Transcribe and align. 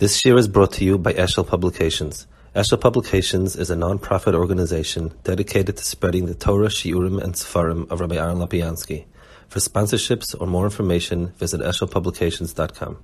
This 0.00 0.24
year 0.24 0.38
is 0.38 0.48
brought 0.48 0.72
to 0.72 0.84
you 0.86 0.96
by 0.96 1.12
Eshel 1.12 1.46
Publications. 1.46 2.26
Eshel 2.56 2.80
Publications 2.80 3.54
is 3.54 3.68
a 3.68 3.76
non-profit 3.76 4.34
organization 4.34 5.12
dedicated 5.24 5.76
to 5.76 5.84
spreading 5.84 6.24
the 6.24 6.34
Torah, 6.34 6.68
Shiurim, 6.68 7.22
and 7.22 7.34
Sefarim 7.34 7.86
of 7.90 8.00
Rabbi 8.00 8.16
Aaron 8.16 8.38
Lopiansky. 8.38 9.04
For 9.48 9.58
sponsorships 9.58 10.34
or 10.40 10.46
more 10.46 10.64
information, 10.64 11.34
visit 11.36 11.60
eshelpublications.com. 11.60 12.96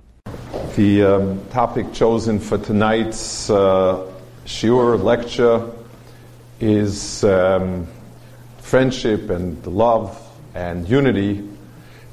The 0.75 1.03
um, 1.03 1.45
topic 1.51 1.93
chosen 1.93 2.39
for 2.39 2.57
tonight's 2.57 3.51
uh, 3.51 4.11
shiur 4.47 4.99
lecture 4.99 5.69
is 6.59 7.23
um, 7.23 7.85
friendship 8.57 9.29
and 9.29 9.63
love 9.67 10.19
and 10.55 10.89
unity. 10.89 11.47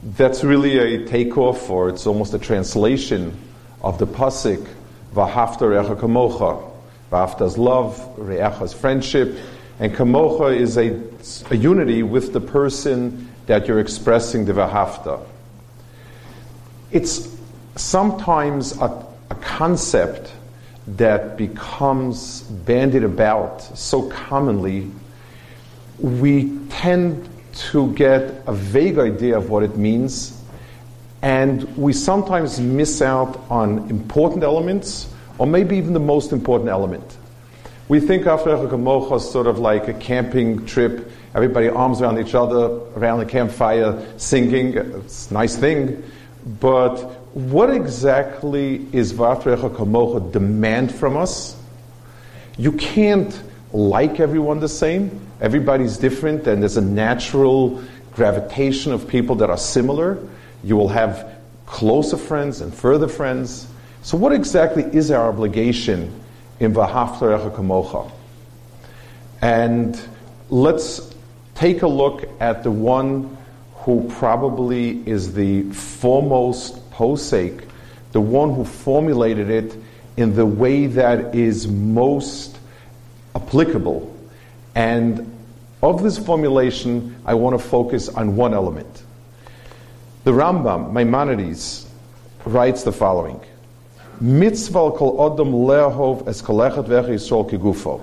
That's 0.03 0.45
really 0.45 0.77
a 0.77 1.07
takeoff, 1.07 1.71
or 1.71 1.89
it's 1.89 2.07
almost 2.07 2.35
a 2.35 2.39
translation 2.39 3.35
of 3.85 3.99
the 3.99 4.07
pasuk 4.07 4.67
V'hafta 5.15 5.61
re'echa 5.61 5.97
kamocha. 5.97 6.71
V'hafta's 7.11 7.57
love, 7.57 7.97
re'echa's 8.19 8.73
friendship, 8.75 9.37
and 9.79 9.95
kamocha 9.95 10.57
is 10.57 10.77
a, 10.77 11.01
a 11.51 11.57
unity 11.57 12.03
with 12.03 12.33
the 12.33 12.41
person 12.41 13.31
that 13.47 13.69
you're 13.69 13.81
expressing 13.81 14.45
the 14.45 14.53
v'hafta. 14.53 15.21
It's 16.91 17.29
sometimes 17.77 18.77
a, 18.81 19.07
a 19.31 19.35
concept 19.37 20.33
that 20.87 21.37
becomes 21.37 22.43
bandied 22.43 23.05
about 23.05 23.63
so 23.63 24.03
commonly, 24.11 24.91
we 25.99 26.59
tend 26.69 27.29
to 27.55 27.93
get 27.95 28.43
a 28.47 28.53
vague 28.53 28.99
idea 28.99 29.37
of 29.37 29.49
what 29.49 29.63
it 29.63 29.77
means 29.77 30.34
and 31.25 31.65
we 31.79 31.91
sometimes 31.95 32.61
miss 32.61 33.01
out 33.01 33.41
on 33.49 33.89
important 33.89 34.45
elements, 34.45 35.09
or 35.39 35.47
maybe 35.47 35.75
even 35.79 35.95
the 35.95 35.99
most 35.99 36.33
important 36.33 36.69
element. 36.69 37.17
We 37.89 37.99
think 37.99 38.27
of 38.27 38.47
Mocha 38.79 39.19
sort 39.21 39.47
of 39.47 39.59
like 39.59 39.89
a 39.89 39.95
camping 39.95 40.67
trip, 40.67 41.11
everybody 41.35 41.71
arms 41.71 42.03
around 42.03 42.19
each 42.19 42.35
other, 42.35 42.79
around 42.95 43.21
the 43.21 43.25
campfire, 43.25 44.07
singing. 44.19 44.77
It's 44.77 45.31
a 45.31 45.35
nice 45.35 45.57
thing. 45.57 46.03
But 46.61 46.99
what 47.33 47.71
exactly 47.71 48.87
is 48.93 49.15
Vatrecha 49.15 49.75
Kamocha 49.75 50.31
demand 50.31 50.95
from 50.95 51.17
us? 51.17 51.57
You 52.59 52.73
can't 52.73 53.43
like 53.73 54.21
everyone 54.21 54.61
the 54.61 54.69
same. 54.69 55.27
Everybody's 55.41 55.97
different, 55.97 56.47
and 56.47 56.61
there's 56.61 56.77
a 56.77 56.83
natural 56.83 57.83
gravitation 58.13 58.93
of 58.93 59.09
people 59.09 59.37
that 59.37 59.49
are 59.49 59.57
similar. 59.57 60.19
You 60.65 60.77
will 60.77 60.89
have 60.89 61.31
closer 61.67 62.17
friends 62.17 62.61
and 62.61 62.75
further 62.75 63.07
friends. 63.07 63.67
So, 64.03 64.17
what 64.17 64.33
exactly 64.33 64.83
is 64.85 65.11
our 65.11 65.29
obligation 65.29 66.21
in 66.59 66.73
Vahaftarecha 66.73 67.55
Kamocha? 67.55 68.11
And 69.43 70.01
let's 70.49 71.15
take 71.55 71.83
a 71.83 71.87
look 71.87 72.29
at 72.41 72.63
the 72.63 72.71
one 72.71 73.37
who 73.75 74.09
probably 74.19 75.07
is 75.07 75.35
the 75.35 75.65
foremost 75.73 76.91
posek, 76.91 77.69
the 78.13 78.21
one 78.21 78.55
who 78.55 78.65
formulated 78.65 79.51
it 79.51 79.77
in 80.17 80.35
the 80.35 80.47
way 80.47 80.87
that 80.87 81.35
is 81.35 81.69
most 81.69 82.57
applicable. 83.35 84.11
And 84.75 85.31
of 85.83 86.03
this 86.03 86.17
formulation, 86.17 87.17
I 87.27 87.35
want 87.35 87.61
to 87.61 87.65
focus 87.69 88.09
on 88.09 88.37
one 88.37 88.55
element. 88.55 88.94
The 90.25 90.31
Rambam, 90.33 90.91
Maimonides, 90.91 91.87
writes 92.47 92.83
the 92.83 92.93
following: 92.93 93.39
Mitzvah 94.23 94.93
kol 94.93 95.31
adam 95.31 95.53
leahov 95.53 96.27
es 96.27 96.41
kolechet 96.41 96.87
v'ech 96.87 97.51
kigufo. 97.51 98.01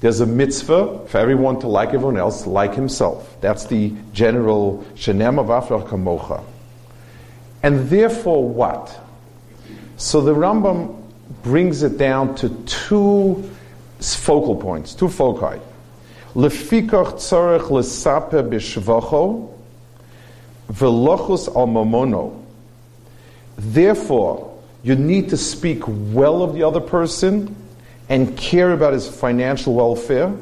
There's 0.00 0.18
a 0.18 0.26
mitzvah 0.26 1.06
for 1.06 1.18
everyone 1.18 1.60
to 1.60 1.68
like 1.68 1.90
everyone 1.90 2.16
else, 2.16 2.48
like 2.48 2.74
himself. 2.74 3.40
That's 3.40 3.66
the 3.66 3.94
general 4.12 4.84
shenem 4.96 5.38
of 5.38 5.46
afrach 5.46 5.88
kamocha. 5.88 6.42
And 7.62 7.88
therefore, 7.90 8.48
what? 8.48 8.98
So 9.98 10.20
the 10.20 10.34
Rambam 10.34 11.00
brings 11.44 11.84
it 11.84 11.96
down 11.96 12.34
to 12.36 12.48
two 12.66 13.48
focal 14.00 14.56
points, 14.56 14.94
two 14.96 15.08
foci. 15.08 15.60
Lefikach 16.34 17.14
tzarech 17.14 17.68
lesape 17.68 18.50
b'shvacho 18.50 19.55
Velochus 20.70 21.48
al 21.48 21.66
mamono. 21.66 22.42
Therefore, 23.56 24.58
you 24.82 24.94
need 24.94 25.30
to 25.30 25.36
speak 25.36 25.82
well 25.86 26.42
of 26.42 26.54
the 26.54 26.62
other 26.62 26.80
person 26.80 27.54
and 28.08 28.36
care 28.36 28.72
about 28.72 28.92
his 28.92 29.08
financial 29.08 29.74
welfare. 29.74 30.32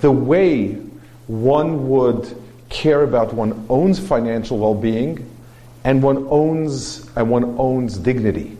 The 0.00 0.10
way 0.10 0.72
one 1.26 1.88
would 1.88 2.42
care 2.68 3.02
about 3.02 3.34
one's 3.34 3.66
own 3.68 3.94
financial 3.94 4.58
well-being 4.58 5.28
and 5.84 6.02
one 6.02 6.26
owns 6.30 7.10
and 7.16 7.30
one 7.30 7.56
owns 7.58 7.98
dignity. 7.98 8.56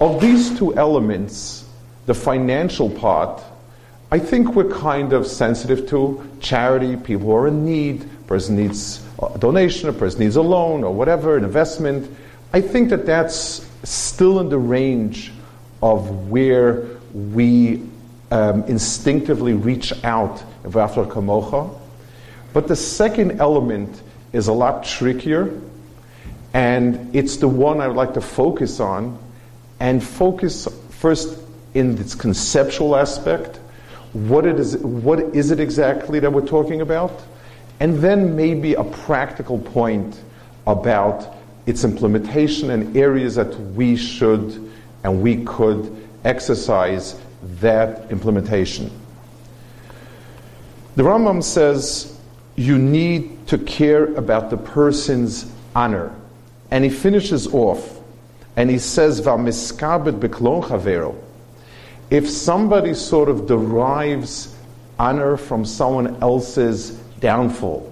Of 0.00 0.20
these 0.20 0.58
two 0.58 0.74
elements, 0.74 1.61
the 2.06 2.14
financial 2.14 2.90
part, 2.90 3.42
I 4.10 4.18
think 4.18 4.54
we're 4.54 4.70
kind 4.70 5.12
of 5.12 5.26
sensitive 5.26 5.88
to 5.88 6.22
charity, 6.40 6.96
people 6.96 7.26
who 7.26 7.34
are 7.34 7.48
in 7.48 7.64
need, 7.64 8.02
a 8.02 8.24
person 8.24 8.56
needs 8.56 9.02
a 9.22 9.38
donation, 9.38 9.88
a 9.88 9.92
person 9.92 10.20
needs 10.20 10.36
a 10.36 10.42
loan 10.42 10.84
or 10.84 10.92
whatever, 10.92 11.36
an 11.36 11.44
investment. 11.44 12.14
I 12.52 12.60
think 12.60 12.90
that 12.90 13.06
that's 13.06 13.66
still 13.84 14.40
in 14.40 14.48
the 14.48 14.58
range 14.58 15.32
of 15.82 16.28
where 16.28 16.84
we 17.14 17.82
um, 18.30 18.64
instinctively 18.64 19.54
reach 19.54 19.92
out 20.04 20.42
after 20.64 21.04
kamocha. 21.04 21.78
But 22.52 22.68
the 22.68 22.76
second 22.76 23.40
element 23.40 24.00
is 24.32 24.48
a 24.48 24.52
lot 24.52 24.84
trickier, 24.84 25.58
and 26.52 27.14
it's 27.14 27.38
the 27.38 27.48
one 27.48 27.80
I 27.80 27.88
would 27.88 27.96
like 27.96 28.14
to 28.14 28.20
focus 28.20 28.78
on, 28.80 29.18
and 29.80 30.02
focus 30.02 30.68
first 30.90 31.41
in 31.74 31.98
its 31.98 32.14
conceptual 32.14 32.96
aspect, 32.96 33.58
what 34.12 34.46
it 34.46 34.58
is, 34.58 34.76
what 34.78 35.20
is 35.34 35.50
it 35.50 35.60
exactly 35.60 36.20
that 36.20 36.32
we're 36.32 36.46
talking 36.46 36.80
about, 36.80 37.22
and 37.80 37.98
then 37.98 38.36
maybe 38.36 38.74
a 38.74 38.84
practical 38.84 39.58
point 39.58 40.20
about 40.66 41.34
its 41.66 41.84
implementation 41.84 42.70
and 42.70 42.96
areas 42.96 43.36
that 43.36 43.58
we 43.74 43.96
should 43.96 44.70
and 45.04 45.22
we 45.22 45.44
could 45.44 45.96
exercise 46.24 47.20
that 47.60 48.10
implementation. 48.10 48.90
The 50.94 51.02
Rambam 51.02 51.42
says 51.42 52.18
you 52.56 52.78
need 52.78 53.46
to 53.48 53.58
care 53.58 54.04
about 54.14 54.50
the 54.50 54.56
person's 54.56 55.50
honor. 55.74 56.14
And 56.70 56.84
he 56.84 56.90
finishes 56.90 57.46
off 57.48 58.00
and 58.56 58.70
he 58.70 58.78
says, 58.78 59.20
Vamiskabet 59.20 60.20
beklon 60.20 60.64
chavero 60.64 61.16
if 62.12 62.28
somebody 62.28 62.92
sort 62.92 63.30
of 63.30 63.46
derives 63.46 64.54
honor 64.98 65.38
from 65.38 65.64
someone 65.64 66.22
else's 66.22 66.90
downfall, 67.20 67.90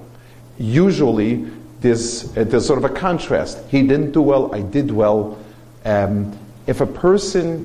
usually 0.58 1.48
there's, 1.80 2.36
uh, 2.36 2.44
there's 2.44 2.66
sort 2.66 2.76
of 2.76 2.84
a 2.84 2.94
contrast. 2.94 3.58
He 3.70 3.80
didn't 3.80 4.12
do 4.12 4.20
well, 4.20 4.54
I 4.54 4.60
did 4.60 4.90
well. 4.90 5.38
Um, 5.86 6.38
if 6.66 6.82
a 6.82 6.86
person 6.86 7.64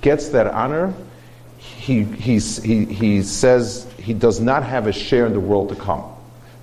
gets 0.00 0.28
that 0.28 0.46
honor, 0.46 0.94
he, 1.58 2.04
he, 2.04 2.38
he 2.38 3.22
says 3.24 3.92
he 3.98 4.14
does 4.14 4.38
not 4.38 4.62
have 4.62 4.86
a 4.86 4.92
share 4.92 5.26
in 5.26 5.32
the 5.32 5.40
world 5.40 5.70
to 5.70 5.74
come. 5.74 6.04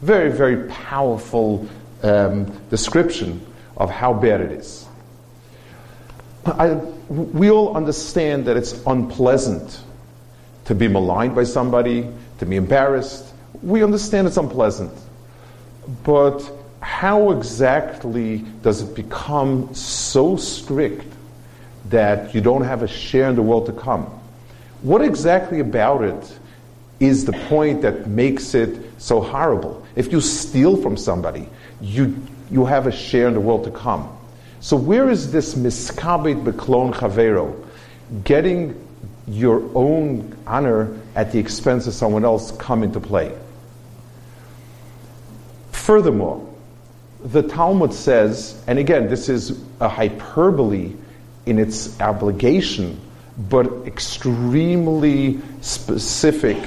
Very, 0.01 0.31
very 0.31 0.69
powerful 0.69 1.67
um, 2.01 2.45
description 2.69 3.45
of 3.75 3.89
how 3.89 4.13
bad 4.13 4.39
it 4.39 4.53
is. 4.53 4.87
I, 6.45 6.73
we 7.09 7.49
all 7.49 7.75
understand 7.75 8.45
that 8.45 8.57
it's 8.57 8.73
unpleasant 8.85 9.81
to 10.65 10.75
be 10.75 10.87
maligned 10.87 11.35
by 11.35 11.43
somebody, 11.43 12.07
to 12.39 12.45
be 12.45 12.55
embarrassed. 12.57 13.33
We 13.61 13.83
understand 13.83 14.27
it's 14.27 14.37
unpleasant. 14.37 14.91
But 16.03 16.49
how 16.81 17.31
exactly 17.31 18.39
does 18.61 18.81
it 18.81 18.95
become 18.95 19.73
so 19.73 20.35
strict 20.35 21.07
that 21.89 22.33
you 22.33 22.41
don't 22.41 22.63
have 22.63 22.83
a 22.83 22.87
share 22.87 23.29
in 23.29 23.35
the 23.35 23.41
world 23.41 23.65
to 23.67 23.73
come? 23.73 24.05
What 24.81 25.01
exactly 25.01 25.61
about 25.61 26.03
it 26.03 26.39
is 26.99 27.25
the 27.25 27.33
point 27.33 27.81
that 27.83 28.07
makes 28.07 28.53
it 28.53 28.79
so 28.97 29.21
horrible? 29.21 29.85
If 29.95 30.11
you 30.11 30.19
steal 30.19 30.75
from 30.75 30.97
somebody, 30.97 31.47
you, 31.81 32.21
you 32.51 32.65
have 32.65 32.87
a 32.87 32.91
share 32.91 33.27
in 33.27 33.33
the 33.33 33.39
world 33.39 33.63
to 33.63 33.71
come. 33.71 34.09
So 34.63 34.77
where 34.77 35.09
is 35.09 35.29
this 35.33 35.55
miskabit 35.55 36.45
beklon 36.45 36.93
chavero, 36.93 37.53
getting 38.23 38.81
your 39.27 39.61
own 39.75 40.37
honor 40.47 40.97
at 41.15 41.33
the 41.33 41.39
expense 41.39 41.85
of 41.85 41.93
someone 41.93 42.23
else, 42.23 42.51
come 42.51 42.81
into 42.81 43.01
play? 43.01 43.37
Furthermore, 45.73 46.49
the 47.25 47.41
Talmud 47.43 47.93
says, 47.93 48.63
and 48.65 48.79
again, 48.79 49.09
this 49.09 49.27
is 49.27 49.61
a 49.81 49.89
hyperbole 49.89 50.95
in 51.45 51.59
its 51.59 51.99
obligation, 51.99 53.01
but 53.49 53.67
extremely 53.85 55.41
specific 55.59 56.57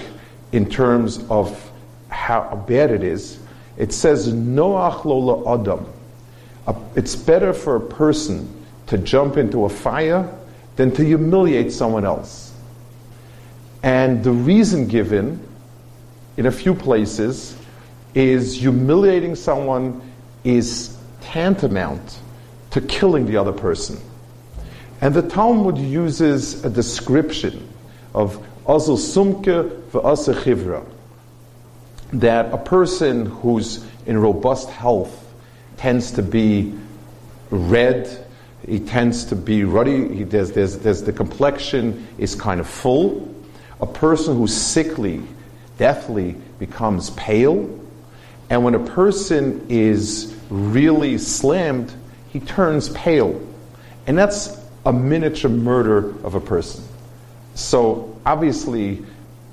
in 0.53 0.69
terms 0.69 1.25
of 1.31 1.71
how 2.11 2.63
bad 2.69 2.91
it 2.91 3.03
is. 3.03 3.39
It 3.79 3.95
says, 3.95 4.31
Noach 4.35 5.07
lola 5.07 5.59
adam. 5.59 5.87
It's 6.95 7.15
better 7.15 7.53
for 7.53 7.77
a 7.77 7.81
person 7.81 8.65
to 8.87 8.99
jump 8.99 9.37
into 9.37 9.65
a 9.65 9.69
fire 9.69 10.33
than 10.77 10.93
to 10.93 11.05
humiliate 11.05 11.73
someone 11.73 12.05
else. 12.05 12.53
And 13.83 14.25
the 14.25 14.33
reason 14.33 14.89
given 14.89 15.41
in 16.37 16.47
a 16.47 16.51
few 16.51 16.75
places 16.75 17.57
is 18.15 18.55
humiliating 18.55 19.37
someone 19.37 20.01
is 20.45 20.97
tantamount 21.21 22.19
to 22.71 22.81
killing 22.81 23.27
the 23.27 23.37
other 23.37 23.53
person. 23.53 23.99
And 25.01 25.15
the 25.15 25.23
Talmud 25.23 25.79
uses 25.79 26.65
a 26.65 26.71
description 26.71 27.69
of 28.15 28.45
azul 28.67 28.97
sumke 28.97 29.83
v'asa 29.91 30.35
chivra, 30.35 30.85
that 32.15 32.53
a 32.53 32.59
person 32.59 33.27
who's 33.27 33.85
in 34.07 34.19
robust 34.19 34.71
health 34.71 35.26
tends 35.77 36.13
to 36.13 36.23
be 36.23 36.75
red, 37.51 38.27
he 38.67 38.81
tends 38.81 39.25
to 39.27 39.37
be 39.37 39.65
ruddy, 39.65 40.15
he, 40.15 40.25
there's, 40.25 40.53
there's, 40.53 40.79
there's, 40.79 41.03
the 41.03 41.13
complexion 41.13 42.07
is 42.19 42.35
kind 42.35 42.61
of 42.61 42.67
full. 42.67 43.33
A 43.81 43.87
person 43.87 44.37
who's 44.37 44.55
sickly, 44.55 45.23
deathly, 45.79 46.37
becomes 46.59 47.11
pale. 47.11 47.69
And 48.49 48.65
when 48.65 48.75
a 48.75 48.85
person 48.85 49.67
is 49.69 50.35
really 50.51 51.19
slammed, 51.19 51.93
he 52.33 52.41
turns 52.41 52.89
pale. 52.91 53.41
And 54.07 54.17
that's 54.17 54.59
a 54.85 54.93
miniature 54.93 55.51
murder 55.51 56.11
of 56.25 56.35
a 56.35 56.41
person. 56.41 56.85
So 57.55 58.19
obviously, 58.25 59.05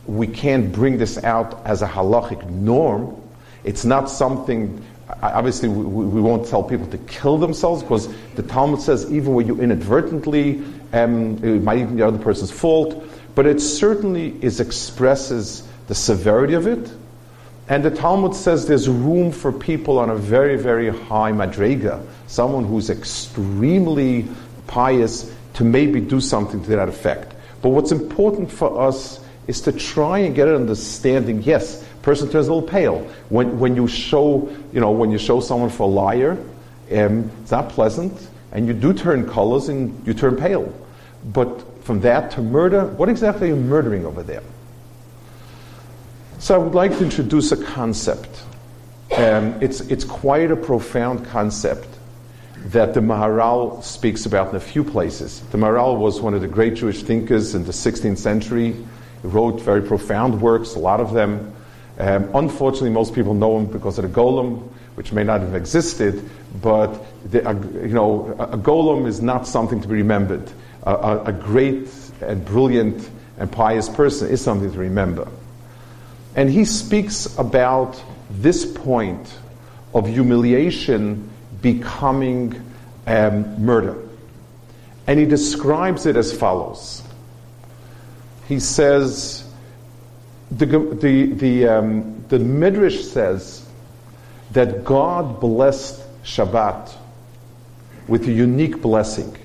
we 0.05 0.27
can't 0.27 0.71
bring 0.71 0.97
this 0.97 1.23
out 1.23 1.65
as 1.65 1.81
a 1.81 1.87
halachic 1.87 2.47
norm. 2.49 3.21
It's 3.63 3.85
not 3.85 4.09
something, 4.09 4.83
obviously, 5.21 5.69
we, 5.69 6.05
we 6.05 6.21
won't 6.21 6.47
tell 6.47 6.63
people 6.63 6.87
to 6.87 6.97
kill 6.99 7.37
themselves 7.37 7.81
because 7.81 8.07
the 8.35 8.43
Talmud 8.43 8.81
says 8.81 9.11
even 9.11 9.33
when 9.33 9.47
you 9.47 9.59
inadvertently, 9.59 10.63
um, 10.93 11.43
it 11.43 11.61
might 11.61 11.79
even 11.79 11.95
be 11.95 12.01
the 12.01 12.07
other 12.07 12.19
person's 12.19 12.51
fault, 12.51 13.03
but 13.35 13.45
it 13.45 13.59
certainly 13.59 14.35
is 14.41 14.59
expresses 14.59 15.67
the 15.87 15.95
severity 15.95 16.53
of 16.53 16.67
it. 16.67 16.91
And 17.67 17.83
the 17.83 17.91
Talmud 17.91 18.35
says 18.35 18.67
there's 18.67 18.89
room 18.89 19.31
for 19.31 19.51
people 19.51 19.97
on 19.97 20.09
a 20.09 20.15
very, 20.15 20.57
very 20.57 20.89
high 20.89 21.31
madrega, 21.31 22.05
someone 22.27 22.65
who's 22.65 22.89
extremely 22.89 24.27
pious 24.67 25.33
to 25.55 25.63
maybe 25.63 26.01
do 26.01 26.19
something 26.19 26.61
to 26.63 26.69
that 26.71 26.89
effect. 26.89 27.33
But 27.61 27.69
what's 27.69 27.91
important 27.91 28.51
for 28.51 28.81
us 28.81 29.23
is 29.47 29.61
to 29.61 29.71
try 29.71 30.19
and 30.19 30.35
get 30.35 30.47
an 30.47 30.55
understanding. 30.55 31.41
Yes, 31.43 31.87
person 32.03 32.29
turns 32.29 32.47
a 32.47 32.53
little 32.53 32.67
pale 32.67 32.99
when 33.29 33.57
when 33.57 33.75
you 33.75 33.87
show 33.87 34.47
you 34.71 34.79
know 34.79 34.91
when 34.91 35.09
you 35.09 35.17
show 35.17 35.39
someone 35.39 35.69
for 35.69 35.83
a 35.83 35.91
liar, 35.91 36.37
um, 36.91 37.31
it's 37.41 37.51
not 37.51 37.69
pleasant, 37.69 38.29
and 38.51 38.67
you 38.67 38.73
do 38.73 38.93
turn 38.93 39.27
colors 39.27 39.69
and 39.69 40.05
you 40.05 40.13
turn 40.13 40.35
pale. 40.35 40.71
But 41.25 41.83
from 41.83 42.01
that 42.01 42.31
to 42.31 42.41
murder, 42.41 42.85
what 42.85 43.09
exactly 43.09 43.49
are 43.49 43.55
you 43.55 43.61
murdering 43.61 44.05
over 44.05 44.21
there? 44.21 44.43
So 46.39 46.53
I 46.55 46.57
would 46.57 46.75
like 46.75 46.91
to 46.97 47.03
introduce 47.03 47.51
a 47.53 47.63
concept. 47.63 48.43
Um, 49.17 49.55
it's 49.61 49.81
it's 49.81 50.03
quite 50.03 50.51
a 50.51 50.57
profound 50.57 51.25
concept 51.25 51.87
that 52.65 52.93
the 52.93 52.99
Maharal 52.99 53.83
speaks 53.83 54.25
about 54.25 54.49
in 54.49 54.55
a 54.55 54.59
few 54.59 54.83
places. 54.83 55.41
The 55.51 55.57
Maharal 55.57 55.97
was 55.97 56.21
one 56.21 56.33
of 56.33 56.41
the 56.41 56.47
great 56.47 56.75
Jewish 56.75 57.03
thinkers 57.03 57.55
in 57.55 57.65
the 57.65 57.71
16th 57.71 58.17
century. 58.17 58.73
He 58.73 59.27
wrote 59.27 59.61
very 59.61 59.81
profound 59.81 60.41
works, 60.41 60.75
a 60.75 60.79
lot 60.79 60.99
of 60.99 61.13
them. 61.13 61.53
Um, 61.99 62.29
unfortunately, 62.33 62.89
most 62.89 63.13
people 63.13 63.33
know 63.33 63.57
him 63.57 63.67
because 63.67 63.99
of 63.99 64.03
the 64.03 64.21
golem, 64.21 64.67
which 64.95 65.11
may 65.11 65.23
not 65.23 65.41
have 65.41 65.55
existed, 65.55 66.27
but 66.61 67.05
the, 67.31 67.47
uh, 67.47 67.53
you 67.53 67.93
know, 67.93 68.35
a, 68.39 68.53
a, 68.53 68.57
golem 68.57 69.07
is 69.07 69.21
not 69.21 69.47
something 69.47 69.81
to 69.81 69.87
be 69.87 69.95
remembered. 69.95 70.51
A, 70.83 71.23
a, 71.25 71.31
great 71.31 71.89
and 72.21 72.43
brilliant 72.43 73.09
and 73.37 73.51
pious 73.51 73.89
person 73.89 74.29
is 74.29 74.41
something 74.41 74.71
to 74.71 74.79
remember. 74.79 75.27
And 76.35 76.49
he 76.49 76.65
speaks 76.65 77.37
about 77.37 78.01
this 78.29 78.65
point 78.65 79.33
of 79.93 80.07
humiliation 80.07 81.29
becoming 81.61 82.59
um, 83.05 83.63
murder. 83.63 83.97
And 85.05 85.19
he 85.19 85.25
describes 85.25 86.05
it 86.05 86.15
as 86.15 86.35
follows. 86.35 87.03
He 88.47 88.59
says, 88.59 89.42
the, 90.57 90.65
the, 90.65 91.25
the, 91.33 91.67
um, 91.67 92.25
the 92.29 92.39
Midrash 92.39 93.01
says 93.01 93.65
that 94.51 94.83
God 94.83 95.39
blessed 95.39 96.01
Shabbat 96.23 96.95
with 98.07 98.27
a 98.27 98.31
unique 98.31 98.81
blessing. 98.81 99.35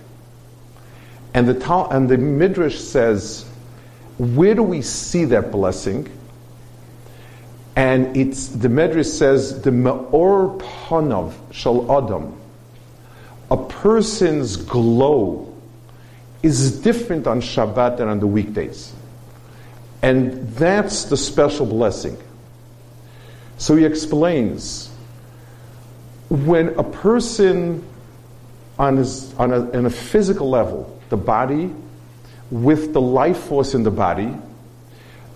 And 1.34 1.48
the, 1.48 1.86
and 1.90 2.08
the 2.08 2.18
Midrash 2.18 2.78
says, 2.78 3.46
where 4.18 4.54
do 4.54 4.62
we 4.62 4.82
see 4.82 5.24
that 5.26 5.50
blessing? 5.50 6.10
And 7.76 8.16
it's 8.16 8.48
the 8.48 8.68
Midrash 8.68 9.06
says 9.06 9.62
the 9.62 9.70
me'or 9.70 10.58
panav 10.58 11.32
shal 11.52 11.90
adam, 11.96 12.36
a 13.50 13.56
person's 13.56 14.56
glow 14.56 15.54
is 16.42 16.80
different 16.80 17.28
on 17.28 17.40
Shabbat 17.40 17.98
than 17.98 18.08
on 18.08 18.18
the 18.18 18.26
weekdays. 18.26 18.92
And 20.02 20.48
that's 20.54 21.04
the 21.04 21.16
special 21.16 21.66
blessing. 21.66 22.16
So 23.58 23.74
he 23.74 23.84
explains 23.84 24.90
when 26.28 26.68
a 26.78 26.84
person 26.84 27.84
on, 28.78 28.98
his, 28.98 29.34
on, 29.34 29.52
a, 29.52 29.70
on 29.76 29.86
a 29.86 29.90
physical 29.90 30.48
level, 30.48 31.00
the 31.08 31.16
body, 31.16 31.72
with 32.50 32.92
the 32.92 33.00
life 33.00 33.38
force 33.38 33.74
in 33.74 33.82
the 33.82 33.90
body, 33.90 34.34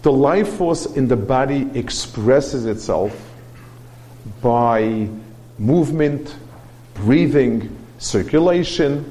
the 0.02 0.12
life 0.12 0.48
force 0.54 0.86
in 0.86 1.08
the 1.08 1.16
body 1.16 1.68
expresses 1.74 2.66
itself 2.66 3.30
by 4.40 5.08
movement, 5.58 6.36
breathing, 6.94 7.74
circulation, 7.98 9.04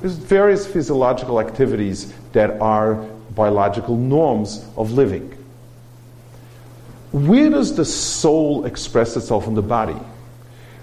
various 0.00 0.66
physiological 0.66 1.40
activities 1.40 2.12
that 2.32 2.60
are 2.60 3.04
biological 3.38 3.96
norms 3.96 4.62
of 4.76 4.92
living. 4.92 5.34
Where 7.12 7.48
does 7.48 7.74
the 7.74 7.86
soul 7.86 8.66
express 8.66 9.16
itself 9.16 9.46
in 9.46 9.54
the 9.54 9.62
body? 9.62 9.96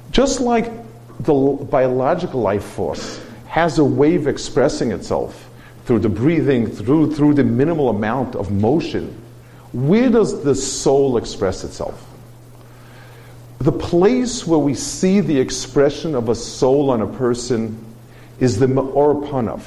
Just 0.09 0.41
like 0.41 0.71
the 1.19 1.33
biological 1.69 2.41
life 2.41 2.63
force 2.63 3.21
has 3.47 3.77
a 3.77 3.85
way 3.85 4.15
of 4.15 4.27
expressing 4.27 4.91
itself 4.91 5.47
through 5.85 5.99
the 5.99 6.09
breathing, 6.09 6.65
through, 6.65 7.13
through 7.13 7.35
the 7.35 7.43
minimal 7.43 7.89
amount 7.89 8.35
of 8.35 8.51
motion 8.51 9.21
where 9.75 10.09
does 10.09 10.41
the 10.41 10.55
soul 10.55 11.17
express 11.17 11.65
itself? 11.65 12.09
The 13.57 13.73
place 13.73 14.47
where 14.47 14.59
we 14.59 14.73
see 14.73 15.19
the 15.19 15.37
expression 15.37 16.15
of 16.15 16.29
a 16.29 16.35
soul 16.35 16.89
on 16.91 17.01
a 17.01 17.07
person 17.07 17.83
is 18.39 18.57
the 18.57 18.67
Ma'or 18.67 19.27
Panav. 19.27 19.63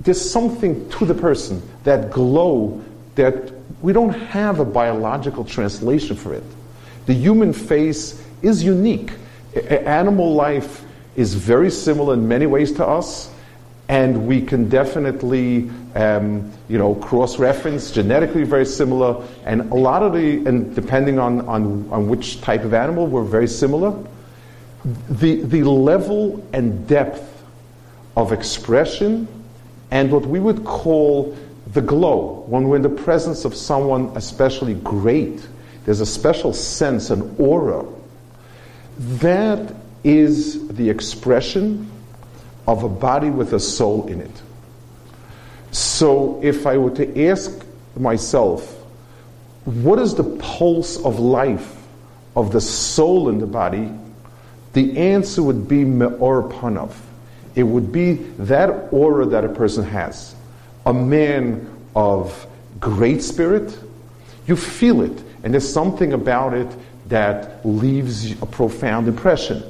There's 0.00 0.30
something 0.30 0.88
to 0.90 1.04
the 1.04 1.14
person, 1.14 1.62
that 1.84 2.10
glow, 2.10 2.82
that 3.16 3.52
we 3.82 3.92
don't 3.92 4.12
have 4.12 4.60
a 4.60 4.64
biological 4.64 5.44
translation 5.44 6.16
for 6.16 6.34
it. 6.34 6.44
The 7.06 7.14
human 7.14 7.52
face 7.52 8.22
is 8.42 8.62
unique. 8.62 9.12
Animal 9.68 10.34
life 10.34 10.84
is 11.16 11.34
very 11.34 11.70
similar 11.70 12.14
in 12.14 12.28
many 12.28 12.46
ways 12.46 12.72
to 12.72 12.86
us, 12.86 13.30
and 13.88 14.26
we 14.26 14.42
can 14.42 14.68
definitely 14.68 15.70
um, 15.94 16.52
you 16.68 16.78
know 16.78 16.94
cross-reference 16.94 17.90
genetically 17.90 18.44
very 18.44 18.66
similar 18.66 19.24
and 19.44 19.72
a 19.72 19.74
lot 19.74 20.02
of 20.02 20.12
the 20.12 20.36
and 20.46 20.74
depending 20.74 21.18
on, 21.18 21.40
on, 21.48 21.88
on 21.90 22.08
which 22.08 22.40
type 22.40 22.64
of 22.64 22.74
animal 22.74 23.06
we're 23.06 23.24
very 23.24 23.48
similar 23.48 23.96
the, 25.08 25.40
the 25.42 25.64
level 25.64 26.46
and 26.52 26.86
depth 26.86 27.42
of 28.16 28.32
expression 28.32 29.26
and 29.90 30.10
what 30.10 30.26
we 30.26 30.40
would 30.40 30.64
call 30.64 31.36
the 31.72 31.80
glow 31.80 32.44
when 32.46 32.68
we're 32.68 32.76
in 32.76 32.82
the 32.82 32.88
presence 32.88 33.44
of 33.44 33.54
someone 33.54 34.10
especially 34.16 34.74
great 34.74 35.46
there's 35.84 36.00
a 36.00 36.06
special 36.06 36.52
sense 36.52 37.10
an 37.10 37.34
aura 37.38 37.84
that 38.98 39.74
is 40.04 40.68
the 40.68 40.88
expression 40.90 41.90
of 42.66 42.84
a 42.84 42.88
body 42.88 43.30
with 43.30 43.52
a 43.52 43.60
soul 43.60 44.06
in 44.08 44.20
it. 44.20 44.42
So 45.70 46.40
if 46.42 46.66
I 46.66 46.76
were 46.76 46.90
to 46.96 47.28
ask 47.28 47.64
myself, 47.96 48.74
what 49.64 49.98
is 49.98 50.14
the 50.14 50.24
pulse 50.24 51.02
of 51.04 51.18
life 51.18 51.76
of 52.36 52.52
the 52.52 52.60
soul 52.60 53.28
in 53.28 53.38
the 53.38 53.46
body, 53.46 53.90
the 54.72 54.96
answer 54.96 55.42
would 55.42 55.66
be 55.66 55.84
me'or 55.84 56.42
panav. 56.42 56.92
It 57.58 57.64
would 57.64 57.90
be 57.90 58.12
that 58.38 58.92
aura 58.92 59.26
that 59.26 59.44
a 59.44 59.48
person 59.48 59.82
has. 59.82 60.36
A 60.86 60.94
man 60.94 61.68
of 61.96 62.46
great 62.78 63.20
spirit, 63.20 63.76
you 64.46 64.54
feel 64.54 65.02
it, 65.02 65.24
and 65.42 65.52
there's 65.52 65.68
something 65.68 66.12
about 66.12 66.54
it 66.54 66.68
that 67.08 67.66
leaves 67.66 68.30
a 68.40 68.46
profound 68.46 69.08
impression. 69.08 69.64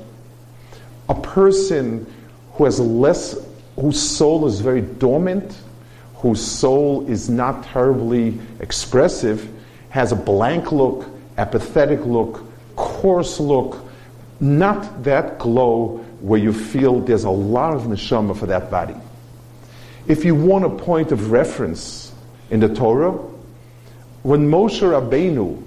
A 1.09 1.14
person 1.14 2.07
who 2.52 2.66
has 2.66 2.78
less, 2.78 3.35
whose 3.76 3.99
soul 3.99 4.47
is 4.47 4.61
very 4.61 4.83
dormant, 4.83 5.57
whose 6.16 6.42
soul 6.42 7.09
is 7.09 7.30
not 7.30 7.64
terribly 7.64 8.38
expressive, 8.61 9.49
has 9.88 10.12
a 10.12 10.16
blank 10.16 10.73
look, 10.73 11.09
apathetic 11.38 12.04
look, 12.04 12.45
coarse 12.76 13.40
look, 13.40 13.83
not 14.40 15.04
that 15.04 15.38
glow 15.38 16.04
where 16.21 16.41
you 16.41 16.53
feel 16.53 17.01
there's 17.01 17.25
a 17.25 17.31
lot 17.31 17.75
of 17.75 17.83
neshama 17.83 18.37
for 18.37 18.47
that 18.47 18.71
body. 18.71 18.95
If 20.07 20.25
you 20.25 20.35
want 20.35 20.65
a 20.65 20.71
point 20.71 21.13
of 21.13 21.31
reference 21.31 22.13
in 22.51 22.61
the 22.61 22.75
Torah, 22.75 23.13
when 24.23 24.51
Moshe 24.51 24.81
Rabbeinu, 24.81 25.63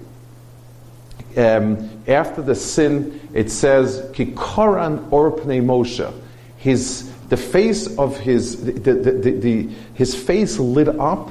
um, 1.36 2.02
after 2.06 2.42
the 2.42 2.54
sin, 2.54 3.20
it 3.32 3.50
says, 3.50 4.02
Kikoran 4.12 5.08
orpne 5.10 5.62
Moshe, 5.62 6.12
his, 6.56 7.10
the 7.28 7.36
face 7.36 7.96
of 7.98 8.18
his, 8.18 8.64
the, 8.64 8.72
the, 8.72 8.94
the, 8.94 9.30
the, 9.30 9.68
his 9.94 10.14
face 10.14 10.58
lit 10.58 10.88
up 10.88 11.30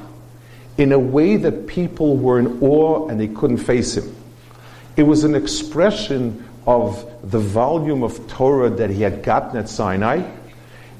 in 0.77 0.91
a 0.91 0.99
way 0.99 1.35
that 1.37 1.67
people 1.67 2.17
were 2.17 2.39
in 2.39 2.61
awe 2.61 3.07
and 3.07 3.19
they 3.19 3.27
couldn't 3.27 3.57
face 3.57 3.97
him. 3.97 4.15
It 4.97 5.03
was 5.03 5.23
an 5.23 5.35
expression 5.35 6.47
of 6.67 7.09
the 7.31 7.39
volume 7.39 8.03
of 8.03 8.27
Torah 8.27 8.69
that 8.69 8.89
he 8.89 9.01
had 9.01 9.23
gotten 9.23 9.57
at 9.57 9.69
Sinai, 9.69 10.23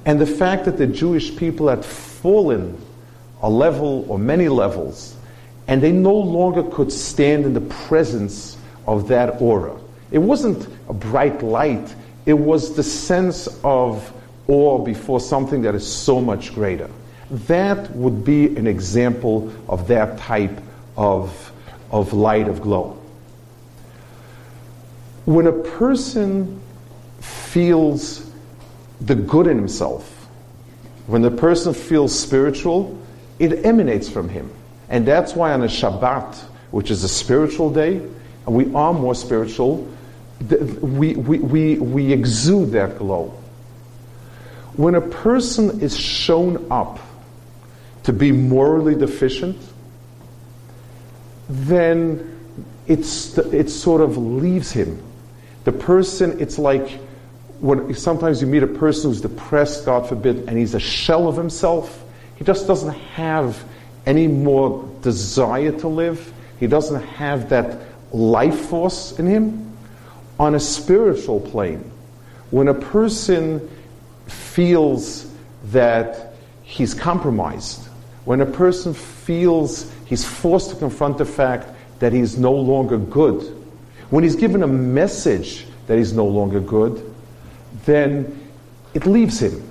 and 0.06 0.20
the 0.20 0.26
fact 0.26 0.66
that 0.66 0.78
the 0.78 0.88
Jewish 0.88 1.36
people 1.36 1.68
had 1.68 1.86
fallen 1.86 2.80
a 3.42 3.50
level 3.50 4.06
or 4.10 4.18
many 4.18 4.50
levels, 4.50 5.16
and 5.68 5.82
they 5.82 5.92
no 5.92 6.14
longer 6.14 6.64
could 6.64 6.92
stand 6.92 7.46
in 7.46 7.54
the 7.54 7.62
presence 7.62 8.58
of 8.88 9.08
that 9.08 9.42
aura. 9.42 9.78
It 10.12 10.20
wasn't 10.20 10.68
a 10.90 10.94
bright 10.94 11.42
light, 11.42 11.96
it 12.26 12.34
was 12.34 12.76
the 12.76 12.84
sense 12.84 13.48
of 13.64 14.12
awe 14.48 14.80
before 14.80 15.20
something 15.20 15.62
that 15.62 15.76
is 15.76 15.88
so 15.88 16.20
much 16.20 16.54
greater. 16.54 16.90
That 17.30 17.96
would 17.96 18.26
be 18.26 18.48
an 18.58 18.68
example 18.68 19.52
of 19.70 19.88
that 19.88 20.18
type 20.18 20.60
of, 20.98 21.52
of 21.92 22.14
light, 22.14 22.48
of 22.48 22.62
glow. 22.62 23.01
When 25.26 25.48
a 25.48 25.52
person 25.52 26.62
feels 27.20 28.30
the 29.00 29.16
good 29.16 29.48
in 29.48 29.58
himself, 29.58 30.10
when 31.08 31.22
the 31.22 31.32
person 31.32 31.74
feels 31.74 32.18
spiritual, 32.18 32.98
it 33.40 33.66
emanates 33.66 34.10
from 34.10 34.30
him. 34.30 34.50
And 34.90 35.06
that's 35.06 35.34
why 35.36 35.54
on 35.54 35.62
a 35.62 35.68
Shabbat, 35.68 36.36
which 36.72 36.92
is 36.92 37.04
a 37.04 37.10
spiritual 37.10 37.70
day, 37.70 38.02
we 38.46 38.74
are 38.74 38.94
more 38.94 39.16
spiritual, 39.16 39.88
we, 40.82 41.14
we, 41.14 41.40
we, 41.40 41.76
we 41.78 42.12
exude 42.12 42.72
that 42.72 42.98
glow. 42.98 43.38
When 44.76 44.96
a 44.96 45.02
person 45.02 45.82
is 45.82 45.98
shown 45.98 46.68
up 46.72 47.00
to 48.04 48.14
be 48.14 48.32
morally 48.32 48.96
deficient, 48.96 49.58
then 51.50 52.40
it's, 52.88 53.38
it 53.38 53.70
sort 53.70 54.02
of 54.02 54.18
leaves 54.18 54.72
him. 54.72 55.02
The 55.64 55.72
person, 55.72 56.40
it's 56.40 56.58
like 56.58 57.00
when 57.60 57.94
sometimes 57.94 58.42
you 58.42 58.48
meet 58.48 58.64
a 58.64 58.68
person 58.68 59.12
who's 59.12 59.22
depressed, 59.22 59.86
God 59.86 60.10
forbid, 60.10 60.48
and 60.48 60.58
he's 60.58 60.74
a 60.74 60.80
shell 60.80 61.28
of 61.28 61.38
himself. 61.38 62.04
He 62.36 62.44
just 62.44 62.66
doesn't 62.66 62.94
have 63.14 63.64
any 64.06 64.28
more 64.28 64.90
desire 65.02 65.72
to 65.80 65.88
live. 65.88 66.34
He 66.60 66.66
doesn't 66.66 67.04
have 67.04 67.50
that 67.50 67.80
life 68.12 68.60
force 68.70 69.18
in 69.20 69.28
him. 69.28 69.78
On 70.40 70.56
a 70.56 70.60
spiritual 70.60 71.40
plane, 71.40 71.92
when 72.50 72.68
a 72.68 72.74
person 72.74 73.70
feels 74.26 75.32
that 75.66 76.34
he's 76.64 76.96
compromised, 76.96 77.86
when 78.26 78.42
a 78.42 78.46
person 78.46 78.96
feels 78.96 79.92
he's 80.06 80.26
forced 80.26 80.72
to 80.72 80.76
confront 80.76 81.20
the 81.20 81.26
fact 81.26 81.70
that 82.00 82.12
he's 82.12 82.40
no 82.40 82.54
longer 82.54 82.98
good, 82.98 83.61
when 84.12 84.24
he's 84.24 84.36
given 84.36 84.62
a 84.62 84.68
message 84.68 85.66
that 85.88 85.98
he's 85.98 86.14
no 86.14 86.28
longer 86.28 86.60
good, 86.60 87.14
then 87.86 88.48
it 88.94 89.06
leaves 89.06 89.42
him. 89.42 89.68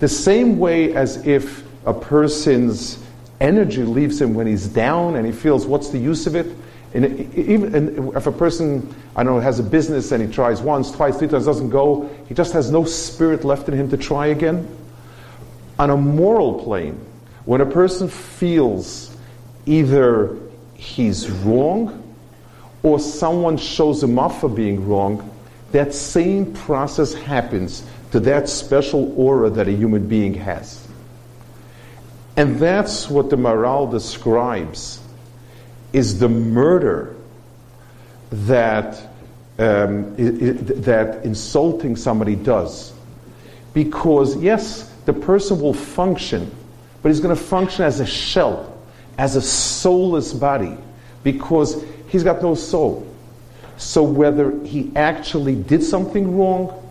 The 0.00 0.08
same 0.08 0.58
way 0.58 0.94
as 0.94 1.24
if 1.26 1.62
a 1.86 1.94
person's 1.94 3.02
energy 3.40 3.82
leaves 3.84 4.20
him 4.20 4.34
when 4.34 4.46
he's 4.46 4.66
down 4.66 5.16
and 5.16 5.26
he 5.26 5.32
feels, 5.32 5.66
what's 5.66 5.90
the 5.90 5.98
use 5.98 6.26
of 6.26 6.34
it? 6.34 6.46
And 6.94 7.34
even 7.34 7.74
and 7.74 8.16
if 8.16 8.26
a 8.26 8.32
person, 8.32 8.94
I 9.14 9.22
know, 9.22 9.38
has 9.40 9.58
a 9.58 9.62
business 9.62 10.10
and 10.10 10.26
he 10.26 10.32
tries 10.32 10.62
once, 10.62 10.90
twice, 10.90 11.18
three 11.18 11.28
times, 11.28 11.44
doesn't 11.44 11.68
go, 11.68 12.08
he 12.28 12.34
just 12.34 12.54
has 12.54 12.70
no 12.70 12.84
spirit 12.84 13.44
left 13.44 13.68
in 13.68 13.74
him 13.74 13.90
to 13.90 13.98
try 13.98 14.28
again. 14.28 14.66
On 15.78 15.90
a 15.90 15.96
moral 15.96 16.62
plane, 16.64 16.98
when 17.44 17.60
a 17.60 17.66
person 17.66 18.08
feels 18.08 19.14
either 19.66 20.34
he's 20.74 21.30
wrong 21.30 22.02
or 22.86 23.00
someone 23.00 23.56
shows 23.56 24.00
him 24.00 24.16
off 24.16 24.40
for 24.40 24.48
being 24.48 24.88
wrong, 24.88 25.28
that 25.72 25.92
same 25.92 26.54
process 26.54 27.12
happens 27.12 27.84
to 28.12 28.20
that 28.20 28.48
special 28.48 29.12
aura 29.20 29.50
that 29.50 29.66
a 29.66 29.72
human 29.72 30.06
being 30.06 30.32
has. 30.32 30.86
And 32.36 32.60
that's 32.60 33.10
what 33.10 33.28
the 33.28 33.34
Maharal 33.34 33.90
describes 33.90 35.00
is 35.92 36.20
the 36.20 36.28
murder 36.28 37.16
that, 38.30 39.02
um, 39.58 40.14
that 40.14 41.22
insulting 41.24 41.96
somebody 41.96 42.36
does. 42.36 42.92
Because, 43.74 44.36
yes, 44.36 44.88
the 45.06 45.12
person 45.12 45.60
will 45.60 45.74
function, 45.74 46.48
but 47.02 47.08
he's 47.08 47.18
going 47.18 47.34
to 47.34 47.42
function 47.42 47.84
as 47.84 47.98
a 47.98 48.06
shell, 48.06 48.80
as 49.18 49.34
a 49.34 49.42
soulless 49.42 50.32
body, 50.32 50.78
because 51.24 51.84
he's 52.16 52.24
got 52.24 52.40
no 52.40 52.54
soul. 52.54 53.06
So, 53.76 54.02
whether 54.02 54.58
he 54.64 54.90
actually 54.96 55.54
did 55.54 55.82
something 55.82 56.38
wrong, 56.38 56.82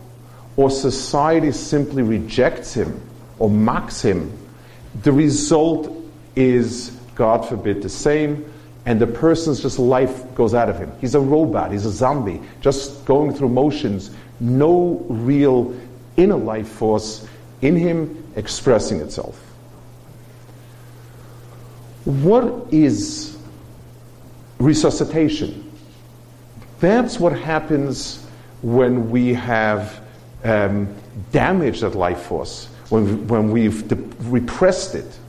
or 0.55 0.69
society 0.69 1.51
simply 1.51 2.03
rejects 2.03 2.75
him 2.75 3.01
or 3.39 3.49
mocks 3.49 4.01
him, 4.01 4.31
the 5.01 5.11
result 5.11 5.91
is, 6.35 6.91
God 7.15 7.47
forbid, 7.49 7.81
the 7.81 7.89
same, 7.89 8.51
and 8.85 9.01
the 9.01 9.07
person's 9.07 9.61
just 9.61 9.79
life 9.79 10.35
goes 10.35 10.53
out 10.53 10.69
of 10.69 10.77
him. 10.77 10.91
He's 11.01 11.15
a 11.15 11.19
robot, 11.19 11.71
he's 11.71 11.87
a 11.87 11.91
zombie, 11.91 12.39
just 12.61 13.03
going 13.05 13.33
through 13.33 13.49
motions, 13.49 14.11
no 14.39 15.03
real 15.09 15.75
inner 16.17 16.37
life 16.37 16.67
force 16.67 17.27
in 17.61 17.75
him 17.75 18.31
expressing 18.35 19.01
itself. 19.01 19.41
What 22.05 22.71
is 22.71 23.34
resuscitation? 24.59 25.71
That's 26.79 27.19
what 27.19 27.37
happens 27.37 28.25
when 28.61 29.09
we 29.09 29.33
have 29.33 30.01
um, 30.43 30.93
damaged 31.31 31.81
that 31.81 31.95
life 31.95 32.23
force 32.23 32.69
when, 32.89 33.27
when 33.27 33.51
we've 33.51 33.87
de- 33.87 33.95
repressed 34.29 34.95
it, 34.95 35.19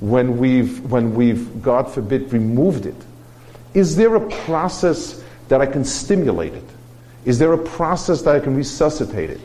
when 0.00 0.38
we've, 0.38 0.80
when 0.90 1.14
we've, 1.14 1.62
God 1.62 1.90
forbid, 1.90 2.32
removed 2.32 2.86
it? 2.86 2.94
Is 3.74 3.96
there 3.96 4.14
a 4.14 4.28
process 4.44 5.22
that 5.48 5.60
I 5.60 5.66
can 5.66 5.84
stimulate 5.84 6.54
it? 6.54 6.64
Is 7.24 7.38
there 7.38 7.52
a 7.52 7.58
process 7.58 8.22
that 8.22 8.36
I 8.36 8.40
can 8.40 8.56
resuscitate 8.56 9.30
it? 9.30 9.40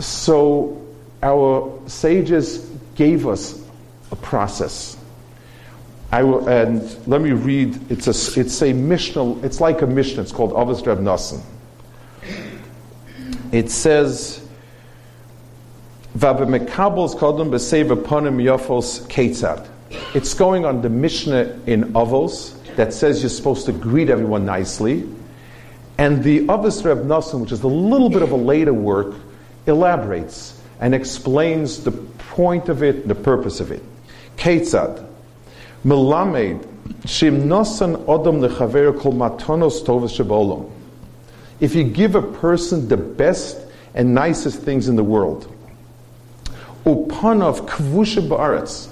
So, 0.00 0.80
our 1.22 1.80
sages 1.86 2.58
gave 2.94 3.26
us 3.26 3.60
a 4.10 4.16
process. 4.16 4.96
I 6.12 6.22
will, 6.22 6.46
and 6.46 7.08
let 7.08 7.22
me 7.22 7.32
read. 7.32 7.90
It's 7.90 8.06
a 8.06 8.14
it's 8.38 8.62
a 8.62 8.74
mishnah. 8.74 9.42
It's 9.42 9.60
like 9.60 9.80
a 9.80 9.86
mishnah. 9.86 10.22
It's 10.22 10.32
called 10.32 10.52
Avos 10.52 10.86
Reb 10.86 10.98
Nosson. 10.98 11.42
It 13.50 13.70
says 13.70 14.46
it's 16.14 16.34
going 20.34 20.64
on 20.64 20.82
the 20.82 20.90
Mishnah 20.90 21.58
in 21.66 21.84
Avos 21.92 22.54
that 22.76 22.92
says 22.92 23.22
you're 23.22 23.30
supposed 23.30 23.66
to 23.66 23.72
greet 23.72 24.10
everyone 24.10 24.44
nicely. 24.44 25.08
And 25.96 26.22
the 26.22 26.46
Avos 26.46 26.84
Reb 26.84 27.04
Nosson, 27.04 27.40
which 27.40 27.52
is 27.52 27.62
a 27.62 27.68
little 27.68 28.10
bit 28.10 28.22
of 28.22 28.32
a 28.32 28.36
later 28.36 28.74
work, 28.74 29.14
elaborates 29.66 30.60
and 30.80 30.94
explains 30.94 31.84
the 31.84 31.92
point 31.92 32.68
of 32.68 32.82
it, 32.82 33.08
the 33.08 33.14
purpose 33.14 33.60
of 33.60 33.70
it. 33.70 33.82
Ketzad. 34.36 35.08
Melamed 35.84 36.68
Shim 37.04 37.44
nosan 37.44 38.04
odom 38.04 38.46
lechaver 38.46 38.98
kol 38.98 39.12
matonos 39.12 39.82
tovas 39.84 40.16
shabolom. 40.16 40.70
If 41.60 41.74
you 41.74 41.84
give 41.84 42.14
a 42.14 42.22
person 42.22 42.88
the 42.88 42.96
best 42.96 43.58
and 43.94 44.14
nicest 44.14 44.62
things 44.62 44.88
in 44.88 44.96
the 44.96 45.04
world, 45.04 45.52
upanov 46.84 47.66
kvusha 47.68 48.26
ba'aretz, 48.26 48.88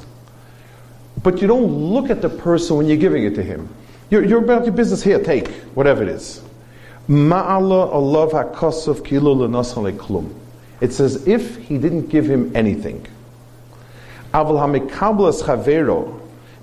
but 1.23 1.41
you 1.41 1.49
don't 1.49 1.67
look 1.67 2.11
at 2.11 2.23
the 2.23 2.29
person 2.29 2.77
when 2.77 2.87
you're 2.87 2.97
giving 2.97 3.25
it 3.25 3.35
to 3.35 3.43
him. 3.43 3.69
You're, 4.11 4.25
you're 4.25 4.43
about 4.43 4.65
your 4.65 4.75
business 4.75 5.03
here, 5.03 5.23
take, 5.23 5.49
whatever 5.75 6.03
it 6.03 6.09
is. 6.09 6.43
Ma'ala 7.09 7.93
alav 7.93 8.33
hakosov 8.33 9.05
kilo 9.05 9.35
lenasan 9.35 9.97
klum. 9.97 10.33
It's 10.81 10.99
as 10.99 11.29
if 11.29 11.57
he 11.57 11.79
didn't 11.79 12.09
give 12.09 12.29
him 12.29 12.51
anything. 12.57 13.07
Aval 14.33 14.59
hamikablas 14.59 15.43
chavero 15.43 16.20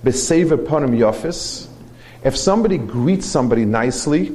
besave 0.08 0.56
ponim 0.66 0.98
yofis. 0.98 1.68
If 2.24 2.38
somebody 2.38 2.78
greets 2.78 3.26
somebody 3.26 3.66
nicely, 3.66 4.30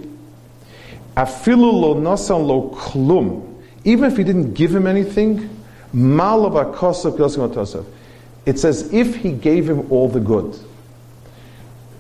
afilu 1.17 1.73
lo 1.73 1.95
nasan 1.95 2.47
lo 2.47 2.71
klum, 2.71 3.63
even 3.85 4.11
if 4.11 4.19
he 4.19 4.25
didn't 4.25 4.53
give 4.53 4.75
him 4.75 4.87
anything, 4.87 5.49
malav 5.95 6.75
akosov 6.75 7.87
It's 8.45 8.65
as 8.65 8.93
if 8.93 9.17
he 9.17 9.33
gave 9.33 9.69
him 9.69 9.91
all 9.91 10.09
the 10.09 10.21
good. 10.21 10.59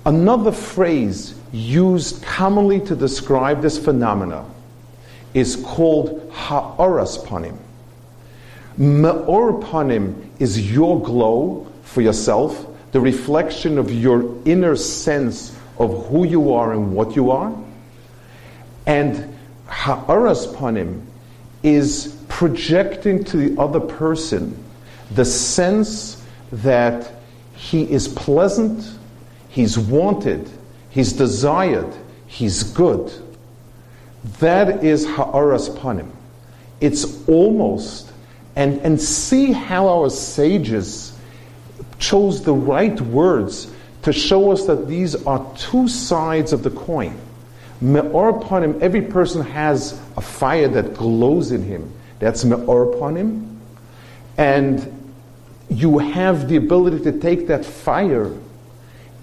Another 0.04 0.52
phrase 0.52 1.34
used 1.52 2.22
commonly 2.22 2.80
to 2.80 2.94
describe 2.94 3.62
this 3.62 3.78
phenomena 3.78 4.44
is 5.32 5.56
called 5.56 6.30
ha'oras 6.32 7.16
panim. 7.18 7.56
Me'or 8.76 9.60
panim 9.60 10.28
is 10.38 10.70
your 10.72 11.00
glow 11.00 11.66
for 11.84 12.02
yourself, 12.02 12.66
the 12.92 13.00
reflection 13.00 13.78
of 13.78 13.90
your 13.90 14.38
inner 14.44 14.76
sense 14.76 15.56
of 15.78 16.06
who 16.08 16.26
you 16.26 16.52
are 16.52 16.72
and 16.72 16.94
what 16.94 17.16
you 17.16 17.30
are. 17.30 17.52
And 18.86 19.34
ha'aras 19.66 20.46
panim 20.48 21.02
is 21.62 22.16
projecting 22.28 23.24
to 23.24 23.36
the 23.36 23.60
other 23.60 23.80
person 23.80 24.62
the 25.12 25.24
sense 25.24 26.22
that 26.50 27.10
he 27.54 27.90
is 27.90 28.08
pleasant, 28.08 28.98
he's 29.48 29.78
wanted, 29.78 30.48
he's 30.90 31.12
desired, 31.12 31.92
he's 32.26 32.62
good. 32.62 33.12
That 34.38 34.84
is 34.84 35.06
ha'aras 35.06 35.68
panim. 35.70 36.10
It's 36.80 37.26
almost 37.28 38.12
and, 38.56 38.80
and 38.80 39.00
see 39.00 39.52
how 39.52 39.88
our 39.88 40.10
sages 40.10 41.11
chose 42.02 42.42
the 42.42 42.52
right 42.52 43.00
words 43.00 43.72
to 44.02 44.12
show 44.12 44.50
us 44.50 44.66
that 44.66 44.88
these 44.88 45.14
are 45.24 45.46
two 45.56 45.86
sides 45.86 46.52
of 46.52 46.64
the 46.64 46.70
coin. 46.70 47.16
Me'or 47.80 48.40
panim, 48.40 48.80
every 48.80 49.02
person 49.02 49.42
has 49.42 49.98
a 50.16 50.20
fire 50.20 50.68
that 50.68 50.94
glows 50.94 51.52
in 51.52 51.62
him. 51.62 51.92
That's 52.18 52.44
me'or 52.44 52.86
panim. 52.96 53.56
And 54.36 55.14
you 55.68 55.98
have 55.98 56.48
the 56.48 56.56
ability 56.56 57.04
to 57.04 57.18
take 57.18 57.46
that 57.46 57.64
fire 57.64 58.32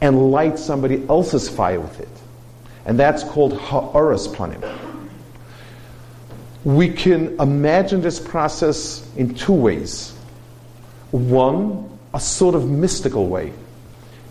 and 0.02 0.32
light 0.32 0.58
somebody 0.58 1.06
else's 1.10 1.50
fire 1.50 1.82
with 1.82 2.00
it. 2.00 2.08
And 2.86 2.98
that's 2.98 3.24
called 3.24 3.60
ha'aras 3.60 4.30
panim. 4.30 4.64
We 6.64 6.90
can 6.90 7.40
imagine 7.40 8.02
this 8.02 8.20
process 8.20 9.06
in 9.16 9.36
two 9.36 9.54
ways. 9.54 10.14
One, 11.12 11.99
a 12.14 12.20
sort 12.20 12.56
of 12.56 12.70
mystical 12.70 13.28
way. 13.28 13.54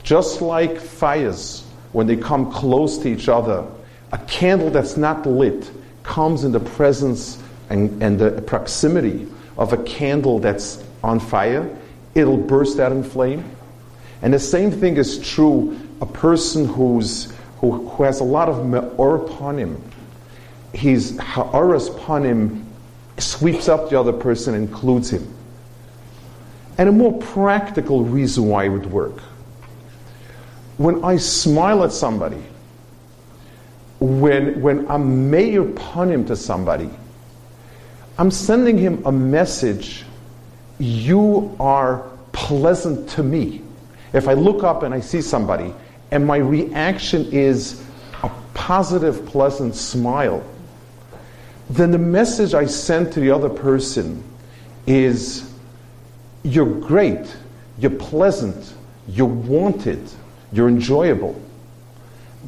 Just 0.03 0.41
like 0.41 0.79
fires, 0.79 1.65
when 1.93 2.07
they 2.07 2.17
come 2.17 2.51
close 2.51 2.99
to 2.99 3.09
each 3.09 3.29
other, 3.29 3.67
a 4.13 4.19
candle 4.19 4.71
that's 4.71 4.97
not 4.97 5.27
lit 5.27 5.71
comes 6.03 6.45
in 6.45 6.53
the 6.53 6.61
presence 6.61 7.43
and, 7.71 8.03
and 8.03 8.19
the 8.19 8.43
proximity 8.43 9.29
of 9.57 9.73
a 9.73 9.83
candle 9.85 10.39
that's 10.39 10.83
on 11.03 11.21
fire, 11.21 11.77
it'll 12.15 12.37
burst 12.37 12.81
out 12.81 12.93
in 12.93 13.03
flame. 13.03 13.45
And 14.23 14.33
the 14.33 14.39
same 14.39 14.71
thing 14.71 14.97
is 14.97 15.19
true, 15.19 15.79
a 16.01 16.07
person 16.07 16.67
who's, 16.67 17.33
who, 17.61 17.89
who 17.89 18.03
has 18.03 18.21
a 18.21 18.25
lot 18.25 18.49
of 18.49 18.67
me'or 18.67 19.17
upon 19.17 19.59
him, 19.59 19.83
his 20.73 21.19
ha'aras 21.19 21.89
upon 21.89 22.25
him 22.25 22.67
sweeps 23.19 23.69
up 23.69 23.91
the 23.91 23.99
other 23.99 24.13
person 24.13 24.55
and 24.55 24.69
includes 24.69 25.11
him. 25.11 25.35
And 26.79 26.89
a 26.89 26.93
more 26.93 27.19
practical 27.19 28.05
reason 28.05 28.47
why 28.47 28.65
it 28.65 28.69
would 28.69 28.91
work. 28.91 29.19
When 30.77 31.05
I 31.05 31.17
smile 31.17 31.83
at 31.83 31.93
somebody, 31.93 32.43
when, 33.99 34.63
when 34.63 34.89
I'm 34.89 35.29
me'ir 35.29 35.65
panim 35.65 36.27
to 36.29 36.37
somebody, 36.37 36.89
I'm 38.17 38.31
sending 38.31 38.79
him 38.79 39.03
a 39.05 39.13
message 39.13 40.05
you 40.79 41.57
are 41.59 42.09
pleasant 42.33 43.09
to 43.11 43.23
me. 43.23 43.63
If 44.13 44.29
I 44.29 44.35
look 44.35 44.63
up 44.63 44.85
and 44.85 44.95
I 44.95 45.01
see 45.01 45.21
somebody 45.21 45.75
and 46.11 46.27
my 46.27 46.37
reaction 46.37 47.31
is 47.33 47.85
a 48.23 48.31
positive, 48.55 49.27
pleasant 49.27 49.75
smile, 49.75 50.45
then 51.71 51.91
the 51.91 51.99
message 51.99 52.55
I 52.55 52.67
send 52.67 53.13
to 53.13 53.21
the 53.21 53.31
other 53.31 53.49
person 53.49 54.23
is 54.87 55.48
you're 56.49 56.81
great, 56.81 57.37
you're 57.79 57.91
pleasant, 57.91 58.75
you're 59.09 59.27
wanted, 59.27 60.01
you're 60.53 60.69
enjoyable. 60.69 61.41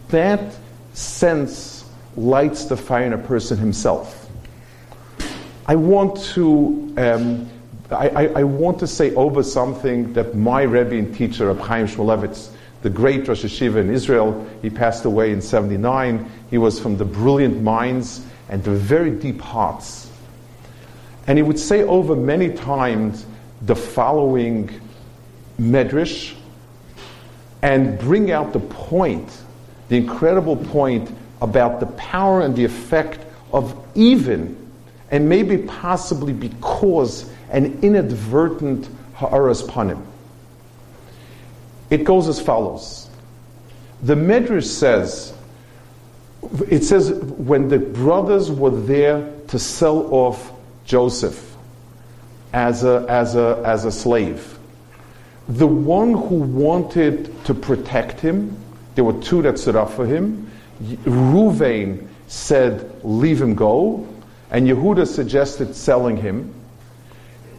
That 0.09 0.55
sense 0.95 1.85
lights 2.17 2.65
the 2.65 2.77
fire 2.77 3.05
in 3.05 3.13
a 3.13 3.19
person 3.19 3.59
himself. 3.59 4.29
I 5.67 5.77
want 5.77 6.21
to 6.35 6.95
um, 6.97 7.51
I, 7.91 8.09
I, 8.09 8.27
I, 8.37 8.45
want 8.45 8.79
to 8.81 8.87
say 8.87 9.13
over 9.15 9.43
something 9.43 10.13
that 10.13 10.37
my 10.37 10.63
Rebbe 10.63 10.97
and 10.97 11.15
teacher, 11.15 11.47
Reb 11.47 11.59
Chaim 11.59 11.87
Shmulevitz, 11.87 12.51
the 12.83 12.91
great 12.91 13.27
Rosh 13.27 13.45
Yeshiva 13.45 13.77
in 13.77 13.91
Israel, 13.91 14.47
he 14.63 14.71
passed 14.71 15.05
away 15.05 15.33
in 15.33 15.43
79. 15.43 16.31
He 16.51 16.59
was 16.59 16.79
from 16.79 16.97
the 16.97 17.05
brilliant 17.05 17.63
minds 17.63 18.25
and 18.49 18.63
the 18.63 18.71
very 18.71 19.11
deep 19.11 19.41
hearts. 19.41 20.09
And 21.27 21.37
he 21.37 21.43
would 21.43 21.59
say 21.59 21.83
over 21.83 22.15
many 22.15 22.53
times 22.53 23.27
the 23.62 23.77
following 23.77 24.81
medrash 25.61 26.35
and 27.62 27.99
bring 27.99 28.31
out 28.31 28.53
the 28.53 28.61
point, 28.61 29.31
the 29.88 29.96
incredible 29.96 30.57
point 30.57 31.11
about 31.42 31.81
the 31.81 31.87
power 31.87 32.40
and 32.40 32.57
the 32.57 32.64
effect 32.64 33.25
of 33.53 33.77
even 33.94 34.57
and 35.11 35.29
maybe 35.29 35.59
possibly 35.59 36.33
because 36.33 37.31
an 37.51 37.81
inadvertent 37.83 38.88
ha'aras 39.14 39.62
panim. 39.62 40.03
It 41.90 42.05
goes 42.05 42.29
as 42.29 42.40
follows. 42.40 43.09
The 44.03 44.14
Medrash 44.14 44.64
says 44.64 45.35
it 46.68 46.85
says 46.85 47.11
when 47.11 47.68
the 47.68 47.79
brothers 47.79 48.51
were 48.51 48.70
there 48.70 49.31
to 49.49 49.59
sell 49.59 50.14
off 50.14 50.53
Joseph 50.85 51.50
as 52.53 52.85
a, 52.85 53.07
as 53.09 53.37
a, 53.37 53.63
as 53.65 53.85
a 53.85 53.93
slave, 53.93 54.59
the 55.49 55.67
one 55.67 56.13
who 56.13 56.37
wanted 56.37 57.45
to 57.45 57.55
protect 57.55 58.21
him, 58.21 58.57
there 58.95 59.05
were 59.05 59.21
two 59.21 59.43
that 59.43 59.59
stood 59.59 59.77
up 59.77 59.91
for 59.91 60.07
him. 60.07 60.51
Ruvain 61.05 62.07
said, 62.29 63.05
Leave 63.05 63.41
him 63.41 63.55
go, 63.55 64.07
and 64.51 64.67
Yehuda 64.67 65.07
suggested 65.07 65.75
selling 65.75 66.17
him. 66.17 66.55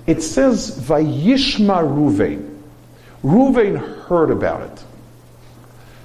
It 0.08 0.22
says, 0.22 0.80
Vayishma 0.80 1.84
Ruvain. 1.84 2.60
Ruvain 3.24 4.06
heard 4.06 4.32
about 4.32 4.62
it. 4.72 4.84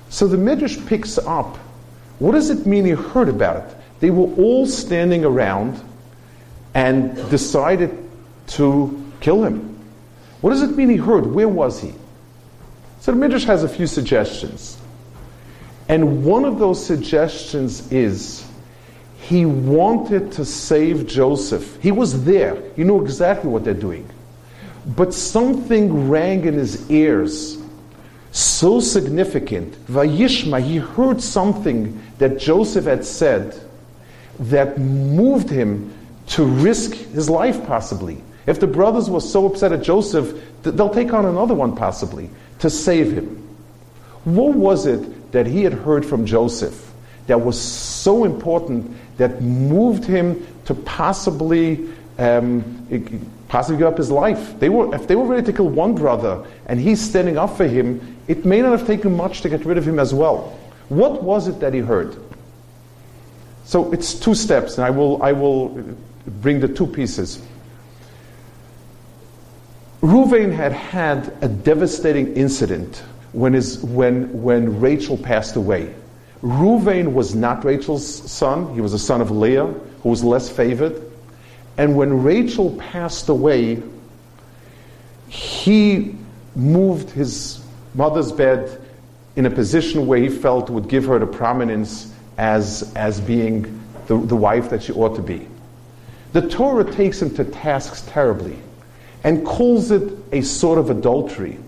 So 0.08 0.28
the 0.28 0.36
Midrash 0.36 0.76
picks 0.86 1.18
up 1.18 1.58
what 2.18 2.32
does 2.32 2.50
it 2.50 2.66
mean 2.66 2.84
he 2.84 2.92
heard 2.92 3.28
about 3.28 3.56
it? 3.56 3.76
They 4.00 4.10
were 4.10 4.32
all 4.34 4.66
standing 4.66 5.24
around 5.24 5.80
and 6.74 7.14
decided 7.30 8.05
to 8.48 9.12
kill 9.20 9.44
him. 9.44 9.78
What 10.40 10.50
does 10.50 10.62
it 10.62 10.76
mean 10.76 10.88
he 10.88 10.96
heard? 10.96 11.26
Where 11.26 11.48
was 11.48 11.80
he? 11.80 11.92
So 13.00 13.12
the 13.12 13.18
Midrash 13.18 13.44
has 13.44 13.62
a 13.64 13.68
few 13.68 13.86
suggestions. 13.86 14.78
And 15.88 16.24
one 16.24 16.44
of 16.44 16.58
those 16.58 16.84
suggestions 16.84 17.90
is 17.92 18.44
he 19.18 19.46
wanted 19.46 20.32
to 20.32 20.44
save 20.44 21.06
Joseph. 21.06 21.80
He 21.82 21.92
was 21.92 22.24
there. 22.24 22.60
he 22.74 22.84
knew 22.84 23.02
exactly 23.02 23.50
what 23.50 23.64
they're 23.64 23.74
doing. 23.74 24.08
But 24.86 25.14
something 25.14 26.08
rang 26.08 26.44
in 26.44 26.54
his 26.54 26.90
ears 26.90 27.58
so 28.36 28.80
significant. 28.80 29.72
Vayishma, 29.86 30.60
he 30.60 30.76
heard 30.76 31.22
something 31.22 32.00
that 32.18 32.38
Joseph 32.38 32.84
had 32.84 33.04
said 33.04 33.58
that 34.38 34.78
moved 34.78 35.48
him 35.48 35.92
to 36.28 36.44
risk 36.44 36.92
his 36.92 37.30
life, 37.30 37.66
possibly. 37.66 38.22
If 38.46 38.60
the 38.60 38.66
brothers 38.66 39.10
were 39.10 39.20
so 39.20 39.46
upset 39.46 39.72
at 39.72 39.82
Joseph, 39.82 40.40
they'll 40.62 40.90
take 40.90 41.12
on 41.12 41.24
another 41.24 41.54
one, 41.54 41.76
possibly, 41.76 42.30
to 42.60 42.70
save 42.70 43.12
him. 43.12 43.42
What 44.24 44.54
was 44.54 44.86
it 44.86 45.32
that 45.32 45.46
he 45.46 45.64
had 45.64 45.72
heard 45.72 46.04
from 46.06 46.26
Joseph 46.26 46.92
that 47.26 47.40
was 47.40 47.60
so 47.60 48.24
important 48.24 48.96
that 49.18 49.42
moved 49.42 50.04
him 50.04 50.46
to 50.66 50.74
possibly 50.74 51.88
um, 52.18 53.22
possibly 53.48 53.78
give 53.78 53.86
up 53.86 53.98
his 53.98 54.10
life. 54.10 54.58
They 54.58 54.68
were, 54.68 54.94
if 54.94 55.06
they 55.06 55.16
were 55.16 55.26
ready 55.26 55.44
to 55.46 55.52
kill 55.52 55.68
one 55.68 55.94
brother 55.94 56.46
and 56.66 56.80
he's 56.80 57.00
standing 57.00 57.36
up 57.36 57.56
for 57.56 57.66
him, 57.66 58.16
it 58.28 58.44
may 58.44 58.62
not 58.62 58.72
have 58.72 58.86
taken 58.86 59.16
much 59.16 59.42
to 59.42 59.48
get 59.48 59.64
rid 59.64 59.78
of 59.78 59.86
him 59.86 59.98
as 59.98 60.12
well. 60.12 60.58
What 60.88 61.22
was 61.22 61.48
it 61.48 61.60
that 61.60 61.74
he 61.74 61.80
heard? 61.80 62.16
So 63.64 63.92
it's 63.92 64.14
two 64.14 64.34
steps, 64.34 64.78
and 64.78 64.86
I 64.86 64.90
will, 64.90 65.22
I 65.22 65.32
will 65.32 65.96
bring 66.26 66.60
the 66.60 66.68
two 66.68 66.86
pieces. 66.86 67.42
Ruvain 70.06 70.52
had 70.52 70.70
had 70.70 71.36
a 71.40 71.48
devastating 71.48 72.36
incident 72.36 73.02
when, 73.32 73.54
his, 73.54 73.82
when, 73.82 74.40
when 74.40 74.78
Rachel 74.78 75.16
passed 75.16 75.56
away. 75.56 75.92
Ruvain 76.42 77.12
was 77.12 77.34
not 77.34 77.64
Rachel's 77.64 78.06
son, 78.06 78.72
he 78.72 78.80
was 78.80 78.92
a 78.92 79.00
son 79.00 79.20
of 79.20 79.32
Leah, 79.32 79.66
who 79.66 80.08
was 80.08 80.22
less 80.22 80.48
favored. 80.48 81.02
And 81.76 81.96
when 81.96 82.22
Rachel 82.22 82.76
passed 82.76 83.28
away, 83.28 83.82
he 85.26 86.14
moved 86.54 87.10
his 87.10 87.60
mother's 87.96 88.30
bed 88.30 88.80
in 89.34 89.46
a 89.46 89.50
position 89.50 90.06
where 90.06 90.20
he 90.20 90.28
felt 90.28 90.70
would 90.70 90.88
give 90.88 91.06
her 91.06 91.18
the 91.18 91.26
prominence 91.26 92.14
as, 92.38 92.92
as 92.94 93.20
being 93.20 93.82
the, 94.06 94.16
the 94.16 94.36
wife 94.36 94.70
that 94.70 94.84
she 94.84 94.92
ought 94.92 95.16
to 95.16 95.22
be. 95.22 95.48
The 96.32 96.48
Torah 96.48 96.88
takes 96.88 97.20
him 97.20 97.34
to 97.34 97.44
tasks 97.44 98.02
terribly 98.02 98.60
and 99.26 99.44
calls 99.44 99.90
it 99.90 100.16
a 100.30 100.40
sort 100.40 100.78
of 100.78 100.88
adultery 100.88 101.58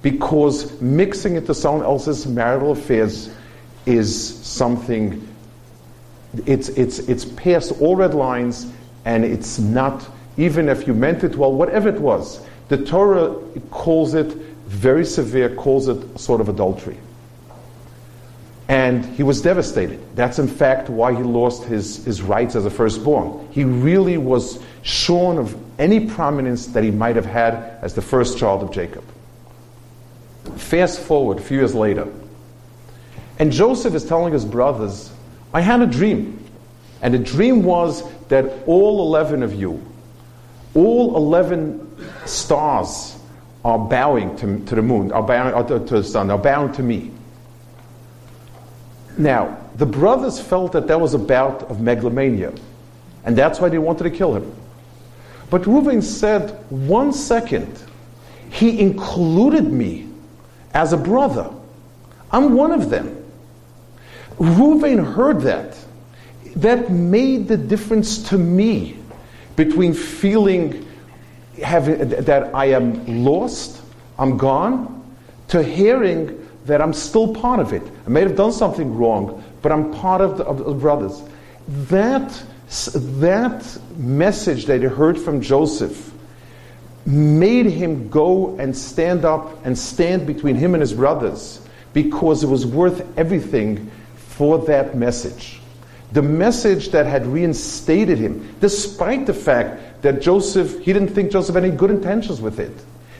because 0.00 0.80
mixing 0.80 1.36
into 1.36 1.52
someone 1.54 1.84
else's 1.84 2.26
marital 2.26 2.72
affairs 2.72 3.30
is 3.84 4.38
something, 4.42 5.28
it's, 6.46 6.70
it's, 6.70 7.00
it's 7.00 7.26
past 7.26 7.72
all 7.78 7.94
red 7.94 8.14
lines 8.14 8.72
and 9.04 9.22
it's 9.22 9.58
not, 9.58 10.08
even 10.38 10.70
if 10.70 10.86
you 10.86 10.94
meant 10.94 11.22
it 11.24 11.36
well, 11.36 11.52
whatever 11.52 11.90
it 11.90 12.00
was, 12.00 12.40
the 12.68 12.78
Torah 12.78 13.34
calls 13.70 14.14
it 14.14 14.32
very 14.66 15.04
severe, 15.04 15.54
calls 15.54 15.88
it 15.88 16.18
sort 16.18 16.40
of 16.40 16.48
adultery. 16.48 16.96
And 18.66 19.04
he 19.04 19.22
was 19.22 19.42
devastated. 19.42 20.00
That's 20.16 20.38
in 20.38 20.48
fact 20.48 20.88
why 20.88 21.14
he 21.14 21.22
lost 21.22 21.64
his, 21.64 22.02
his 22.06 22.22
rights 22.22 22.56
as 22.56 22.64
a 22.64 22.70
firstborn. 22.70 23.46
He 23.50 23.64
really 23.64 24.16
was 24.16 24.58
shorn 24.80 25.36
of 25.36 25.54
any 25.78 26.06
prominence 26.08 26.66
that 26.68 26.84
he 26.84 26.90
might 26.90 27.16
have 27.16 27.26
had 27.26 27.54
as 27.82 27.94
the 27.94 28.02
first 28.02 28.38
child 28.38 28.62
of 28.62 28.70
Jacob. 28.70 29.04
Fast 30.56 31.00
forward 31.00 31.38
a 31.38 31.42
few 31.42 31.58
years 31.58 31.74
later, 31.74 32.06
and 33.38 33.50
Joseph 33.50 33.94
is 33.94 34.04
telling 34.04 34.32
his 34.32 34.44
brothers, 34.44 35.12
I 35.52 35.60
had 35.60 35.80
a 35.80 35.86
dream. 35.86 36.40
And 37.02 37.12
the 37.12 37.18
dream 37.18 37.64
was 37.64 38.02
that 38.28 38.64
all 38.66 39.06
11 39.06 39.42
of 39.42 39.54
you, 39.54 39.84
all 40.74 41.16
11 41.16 42.26
stars 42.26 43.16
are 43.64 43.78
bowing 43.78 44.36
to, 44.36 44.64
to 44.64 44.74
the 44.74 44.82
moon, 44.82 45.12
are 45.12 45.22
bowing 45.22 45.54
uh, 45.54 45.62
to, 45.64 45.78
to 45.80 45.96
the 45.96 46.04
sun, 46.04 46.30
are 46.30 46.38
bowing 46.38 46.72
to 46.72 46.82
me. 46.82 47.10
Now, 49.16 49.58
the 49.76 49.86
brothers 49.86 50.40
felt 50.40 50.72
that 50.72 50.86
that 50.86 51.00
was 51.00 51.14
a 51.14 51.18
bout 51.18 51.62
of 51.64 51.80
megalomania, 51.80 52.52
and 53.24 53.36
that's 53.36 53.60
why 53.60 53.68
they 53.68 53.78
wanted 53.78 54.04
to 54.04 54.10
kill 54.10 54.34
him. 54.34 54.52
But 55.50 55.62
Reuven 55.62 56.02
said, 56.02 56.50
one 56.70 57.12
second, 57.12 57.78
he 58.50 58.80
included 58.80 59.72
me 59.72 60.08
as 60.72 60.92
a 60.92 60.96
brother. 60.96 61.50
I'm 62.30 62.54
one 62.54 62.72
of 62.72 62.90
them. 62.90 63.24
Reuven 64.38 65.14
heard 65.14 65.42
that. 65.42 65.76
That 66.56 66.90
made 66.90 67.48
the 67.48 67.56
difference 67.56 68.28
to 68.30 68.38
me 68.38 68.96
between 69.56 69.94
feeling 69.94 70.86
having, 71.62 72.08
that 72.08 72.54
I 72.54 72.66
am 72.66 73.24
lost, 73.24 73.80
I'm 74.18 74.36
gone, 74.36 75.16
to 75.48 75.62
hearing 75.62 76.40
that 76.66 76.80
I'm 76.80 76.92
still 76.92 77.34
part 77.34 77.60
of 77.60 77.72
it. 77.72 77.82
I 78.06 78.10
may 78.10 78.22
have 78.22 78.36
done 78.36 78.52
something 78.52 78.94
wrong, 78.96 79.42
but 79.62 79.70
I'm 79.70 79.92
part 79.92 80.20
of 80.20 80.38
the, 80.38 80.44
of 80.44 80.64
the 80.64 80.72
brothers. 80.72 81.22
That, 81.88 82.42
that 82.68 83.78
message 83.96 84.66
that 84.66 84.80
he 84.80 84.86
heard 84.86 85.18
from 85.18 85.40
Joseph 85.40 86.12
made 87.06 87.66
him 87.66 88.08
go 88.08 88.56
and 88.58 88.76
stand 88.76 89.24
up 89.24 89.64
and 89.64 89.78
stand 89.78 90.26
between 90.26 90.56
him 90.56 90.74
and 90.74 90.80
his 90.80 90.94
brothers 90.94 91.60
because 91.92 92.42
it 92.42 92.48
was 92.48 92.66
worth 92.66 93.06
everything 93.18 93.90
for 94.16 94.58
that 94.66 94.96
message. 94.96 95.60
The 96.12 96.22
message 96.22 96.90
that 96.90 97.06
had 97.06 97.26
reinstated 97.26 98.18
him, 98.18 98.56
despite 98.60 99.26
the 99.26 99.34
fact 99.34 100.02
that 100.02 100.22
Joseph, 100.22 100.80
he 100.80 100.92
didn't 100.92 101.08
think 101.08 101.32
Joseph 101.32 101.54
had 101.54 101.64
any 101.64 101.76
good 101.76 101.90
intentions 101.90 102.40
with 102.40 102.60
it. 102.60 102.72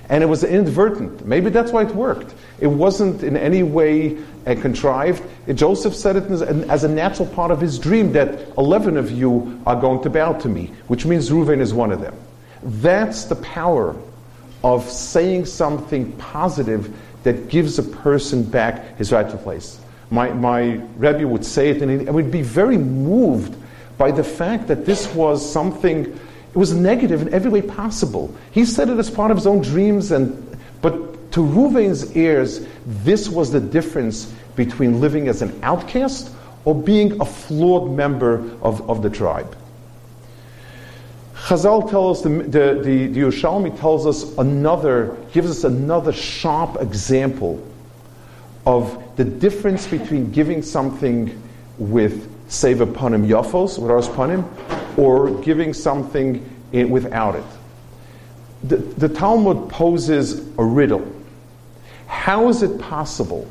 And 0.09 0.23
it 0.23 0.27
was 0.27 0.45
inadvertent. 0.45 1.27
Maybe 1.27 1.51
that's 1.51 1.73
why 1.73 1.83
it 1.83 1.95
worked. 1.95 2.35
It 2.61 2.67
wasn't 2.67 3.23
in 3.23 3.37
any 3.37 3.63
way 3.63 4.19
uh, 4.47 4.55
contrived. 4.55 5.23
Joseph 5.55 5.95
said 5.95 6.17
it 6.17 6.31
as, 6.31 6.85
a 6.85 6.89
natural 6.89 7.27
part 7.29 7.51
of 7.51 7.61
his 7.61 7.79
dream 7.79 8.13
that 8.13 8.49
11 8.59 8.97
of 8.97 9.11
you 9.11 9.61
are 9.67 9.81
going 9.81 10.03
to 10.03 10.11
bow 10.11 10.35
to 10.35 10.49
me, 10.49 10.71
which 10.89 11.07
means 11.07 11.31
Reuven 11.31 11.61
is 11.61 11.73
one 11.73 11.91
of 11.91 12.01
them. 12.01 12.15
That's 12.63 13.25
the 13.25 13.37
power 13.37 13.97
of 14.63 14.89
saying 14.91 15.47
something 15.47 16.13
positive 16.13 16.95
that 17.23 17.49
gives 17.49 17.79
a 17.79 17.83
person 17.83 18.43
back 18.43 18.99
his 18.99 19.13
rightful 19.13 19.39
place. 19.39 19.79
My, 20.11 20.31
my 20.31 20.81
Rebbe 20.97 21.27
would 21.27 21.45
say 21.45 21.71
it, 21.71 21.83
and 21.83 22.09
I 22.09 22.13
would 22.13 22.31
be 22.31 22.43
very 22.43 22.79
moved 22.79 23.57
by 23.97 24.11
the 24.11 24.25
fact 24.25 24.69
that 24.69 24.85
this 24.85 25.13
was 25.15 25.51
something 25.51 26.19
it 26.55 26.59
was 26.59 26.73
negative 26.73 27.23
in 27.23 27.35
every 27.35 27.51
way 27.51 27.63
possible. 27.63 28.33
He 28.53 28.65
said 28.65 28.89
it 28.89 28.97
as 28.99 29.11
part 29.11 29.33
of 29.33 29.37
his 29.37 29.47
own 29.47 29.61
dreams, 29.61 30.13
and 30.13 30.57
but 30.81 31.33
to 31.33 31.41
Ruvain's 31.41 32.17
ears, 32.17 32.65
this 32.87 33.29
was 33.29 33.51
the 33.51 33.59
difference 33.59 34.33
between 34.55 35.01
living 35.01 35.27
as 35.27 35.43
an 35.43 35.59
outcast 35.65 36.31
or 36.65 36.73
being 36.75 37.21
a 37.21 37.25
flawed 37.25 37.91
member 37.91 38.37
of, 38.63 38.89
of 38.89 39.03
the 39.03 39.11
tribe. 39.11 39.57
Chazal 41.35 41.91
tells 41.91 42.19
us, 42.19 42.23
the, 42.23 42.31
the, 42.31 42.83
the, 42.83 43.07
the 43.09 43.21
Yerushalmi 43.21 43.79
tells 43.79 44.07
us 44.07 44.39
another, 44.39 45.17
gives 45.33 45.51
us 45.51 45.65
another 45.65 46.13
sharp 46.13 46.81
example 46.81 47.67
of 48.65 49.03
the 49.17 49.25
difference 49.25 49.87
between 49.89 50.31
giving 50.31 50.63
something 50.63 51.43
with 51.79 52.49
Seva 52.49 52.87
Panim 52.91 53.27
Yafos, 53.27 53.79
with 53.79 53.91
Ars 53.91 54.09
Panim, 54.09 54.49
or 54.97 55.31
giving 55.43 55.73
something 55.73 56.49
in, 56.73 56.91
without 56.91 57.37
it. 57.37 57.45
The, 58.65 58.77
the 58.77 59.09
Talmud 59.09 59.69
poses 59.69 60.41
a 60.59 60.65
riddle. 60.65 61.11
How 62.07 62.49
is 62.49 62.63
it 62.63 62.81
possible 62.81 63.49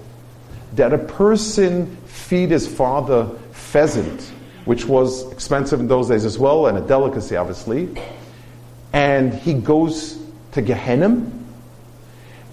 that 0.74 0.94
a 0.94 0.98
person 0.98 1.96
feed 2.06 2.50
his 2.50 2.68
father 2.68 3.30
pheasant, 3.52 4.22
which 4.66 4.86
was 4.86 5.32
expensive 5.32 5.80
in 5.80 5.88
those 5.88 6.10
days 6.10 6.26
as 6.26 6.40
well, 6.40 6.68
and 6.68 6.78
a 6.78 6.82
delicacy, 6.82 7.36
obviously, 7.36 7.90
and 8.92 9.34
he 9.34 9.54
goes 9.54 10.18
to 10.54 10.62
Gehenna, 10.62 11.30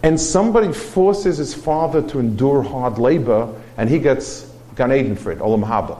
and 0.03 0.21
somebody 0.21 0.73
forces 0.73 1.39
his 1.39 1.55
father 1.55 2.03
to 2.09 2.19
endure 2.19 2.63
hard 2.63 2.99
labor, 2.99 3.55
and 3.77 3.89
he 3.89 3.99
gets 3.99 4.51
Gan 4.77 4.93
Eden 4.93 5.17
for 5.17 5.33
it, 5.33 5.39
Olam 5.39 5.65
Haba. 5.65 5.99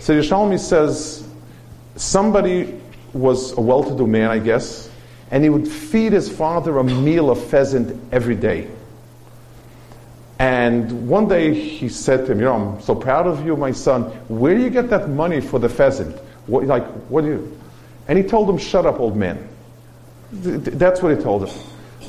So 0.00 0.14
Yerushalmi 0.14 0.58
says 0.60 1.23
somebody 1.96 2.80
was 3.12 3.56
a 3.56 3.60
well 3.60 3.84
to 3.84 3.96
do 3.96 4.06
man, 4.06 4.30
I 4.30 4.38
guess, 4.38 4.90
and 5.30 5.42
he 5.42 5.50
would 5.50 5.66
feed 5.66 6.12
his 6.12 6.28
father 6.28 6.78
a 6.78 6.84
meal 6.84 7.30
of 7.30 7.42
pheasant 7.44 8.00
every 8.12 8.34
day. 8.34 8.68
And 10.38 11.08
one 11.08 11.28
day 11.28 11.54
he 11.54 11.88
said 11.88 12.26
to 12.26 12.32
him, 12.32 12.38
You 12.38 12.44
know, 12.46 12.54
I'm 12.54 12.80
so 12.80 12.94
proud 12.94 13.26
of 13.26 13.46
you, 13.46 13.56
my 13.56 13.72
son. 13.72 14.02
Where 14.28 14.54
do 14.54 14.62
you 14.62 14.70
get 14.70 14.90
that 14.90 15.08
money 15.08 15.40
for 15.40 15.58
the 15.58 15.68
pheasant? 15.68 16.16
What, 16.46 16.64
like, 16.64 16.84
what 17.08 17.22
do 17.22 17.28
you? 17.28 17.60
And 18.08 18.18
he 18.18 18.24
told 18.24 18.50
him, 18.50 18.58
Shut 18.58 18.84
up, 18.84 18.98
old 19.00 19.16
man. 19.16 19.48
That's 20.32 21.00
what 21.00 21.16
he 21.16 21.22
told 21.22 21.48
him. 21.48 21.56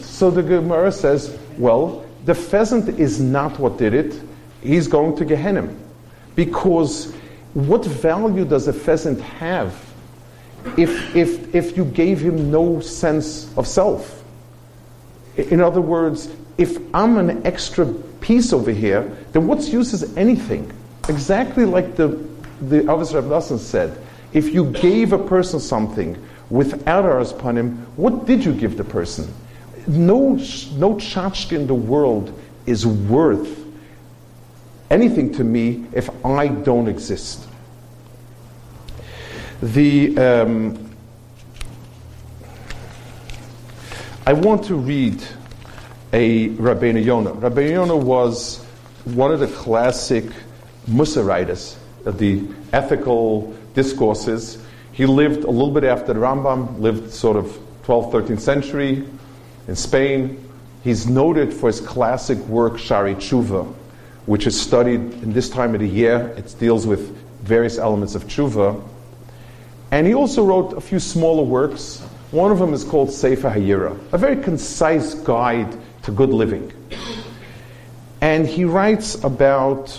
So 0.01 0.31
the 0.31 0.41
Gemara 0.41 0.91
says, 0.91 1.37
Well, 1.57 2.05
the 2.25 2.33
pheasant 2.33 2.99
is 2.99 3.21
not 3.21 3.59
what 3.59 3.77
did 3.77 3.93
it. 3.93 4.19
He's 4.61 4.87
going 4.87 5.15
to 5.17 5.25
Gehenna. 5.25 5.69
Because 6.35 7.15
what 7.55 7.85
value 7.85 8.43
does 8.43 8.67
a 8.67 8.73
pheasant 8.73 9.19
have 9.21 9.73
if, 10.77 11.15
if, 11.15 11.55
if 11.55 11.77
you 11.77 11.85
gave 11.85 12.19
him 12.19 12.51
no 12.51 12.81
sense 12.81 13.51
of 13.57 13.65
self? 13.65 14.23
In 15.37 15.61
other 15.61 15.79
words, 15.79 16.29
if 16.57 16.77
I'm 16.93 17.17
an 17.17 17.45
extra 17.47 17.85
piece 18.19 18.51
over 18.51 18.71
here, 18.71 19.09
then 19.31 19.47
what's 19.47 19.69
use 19.69 19.93
is 19.93 20.17
anything? 20.17 20.69
Exactly 21.07 21.63
like 21.63 21.95
the, 21.95 22.19
the 22.61 22.91
Avis 22.91 23.13
Rav 23.13 23.43
said. 23.61 23.97
If 24.33 24.53
you 24.53 24.71
gave 24.71 25.13
a 25.13 25.17
person 25.17 25.61
something 25.61 26.21
without 26.49 27.05
ours 27.05 27.31
upon 27.31 27.57
him, 27.57 27.77
what 27.95 28.25
did 28.25 28.43
you 28.43 28.53
give 28.53 28.75
the 28.75 28.83
person? 28.83 29.33
No, 29.87 30.31
no 30.31 30.95
tchotchke 30.95 31.53
in 31.53 31.67
the 31.67 31.73
world 31.73 32.37
is 32.65 32.85
worth 32.85 33.64
anything 34.89 35.33
to 35.33 35.43
me 35.43 35.85
if 35.93 36.09
I 36.25 36.47
don't 36.47 36.87
exist. 36.87 37.47
The, 39.61 40.17
um, 40.17 40.89
I 44.27 44.33
want 44.33 44.65
to 44.65 44.75
read 44.75 45.23
a 46.13 46.49
Rabbeinu 46.49 47.03
Yonah. 47.03 47.33
Rabbeinu 47.33 47.71
Yonah 47.71 47.97
was 47.97 48.63
one 49.05 49.31
of 49.31 49.39
the 49.39 49.47
classic 49.47 50.25
of 52.05 52.17
the 52.17 52.47
ethical 52.71 53.55
discourses. 53.73 54.63
He 54.91 55.05
lived 55.05 55.43
a 55.43 55.49
little 55.49 55.71
bit 55.71 55.83
after 55.83 56.13
the 56.13 56.19
Rambam, 56.19 56.79
lived 56.79 57.11
sort 57.11 57.37
of 57.37 57.45
12th, 57.83 58.11
13th 58.11 58.39
century 58.39 59.07
in 59.67 59.75
Spain. 59.75 60.41
He's 60.83 61.07
noted 61.07 61.53
for 61.53 61.67
his 61.67 61.81
classic 61.81 62.37
work, 62.47 62.73
Sha'arei 62.73 63.15
Tshuva, 63.15 63.73
which 64.25 64.47
is 64.47 64.59
studied 64.59 65.01
in 65.23 65.33
this 65.33 65.49
time 65.49 65.73
of 65.75 65.81
the 65.81 65.87
year. 65.87 66.33
It 66.37 66.55
deals 66.59 66.87
with 66.87 67.15
various 67.43 67.77
elements 67.77 68.15
of 68.15 68.25
Tshuva. 68.25 68.81
And 69.91 70.07
he 70.07 70.13
also 70.13 70.43
wrote 70.43 70.73
a 70.73 70.81
few 70.81 70.99
smaller 70.99 71.43
works. 71.43 72.01
One 72.31 72.51
of 72.51 72.59
them 72.59 72.73
is 72.73 72.83
called 72.83 73.11
Sefer 73.11 73.49
Hayira, 73.49 73.97
a 74.11 74.17
very 74.17 74.35
concise 74.41 75.13
guide 75.13 75.77
to 76.03 76.11
good 76.11 76.31
living. 76.31 76.73
And 78.19 78.47
he 78.47 78.65
writes 78.65 79.23
about 79.23 79.97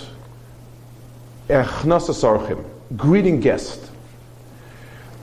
greeting 2.96 3.40
guests. 3.40 3.90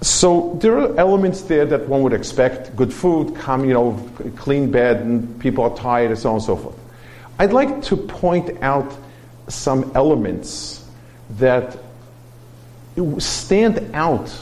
So 0.02 0.58
there 0.62 0.80
are 0.80 0.98
elements 0.98 1.42
there 1.42 1.66
that 1.66 1.88
one 1.88 2.02
would 2.04 2.14
expect: 2.14 2.76
good 2.76 2.94
food, 2.94 3.36
come, 3.36 3.66
you 3.66 3.74
know, 3.74 4.10
clean 4.36 4.72
bed, 4.72 5.02
and 5.02 5.40
people 5.40 5.64
are 5.66 5.76
tired, 5.76 6.12
and 6.12 6.20
so 6.20 6.30
on 6.30 6.36
and 6.36 6.44
so 6.44 6.56
forth. 6.56 6.76
I'd 7.40 7.54
like 7.54 7.82
to 7.84 7.98
point 7.98 8.62
out 8.62 8.96
some 9.48 9.92
elements 9.96 10.86
that 11.32 11.78
stand 13.18 13.92
out 13.94 14.34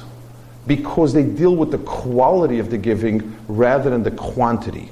because 0.67 1.13
they 1.13 1.23
deal 1.23 1.55
with 1.55 1.71
the 1.71 1.77
quality 1.79 2.59
of 2.59 2.69
the 2.69 2.77
giving 2.77 3.35
rather 3.47 3.89
than 3.89 4.03
the 4.03 4.11
quantity. 4.11 4.89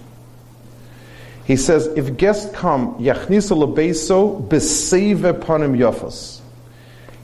He 1.45 1.55
says, 1.55 1.87
if 1.87 2.15
guests 2.17 2.51
come, 2.55 2.95
yachnisa 2.95 3.57
lebeso 3.57 4.47
beseve 4.47 5.39
panim 5.41 5.77
yafas. 5.77 6.41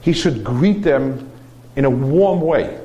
He 0.00 0.12
should 0.12 0.44
greet 0.44 0.82
them 0.82 1.30
in 1.74 1.84
a 1.84 1.90
warm 1.90 2.40
way. 2.40 2.80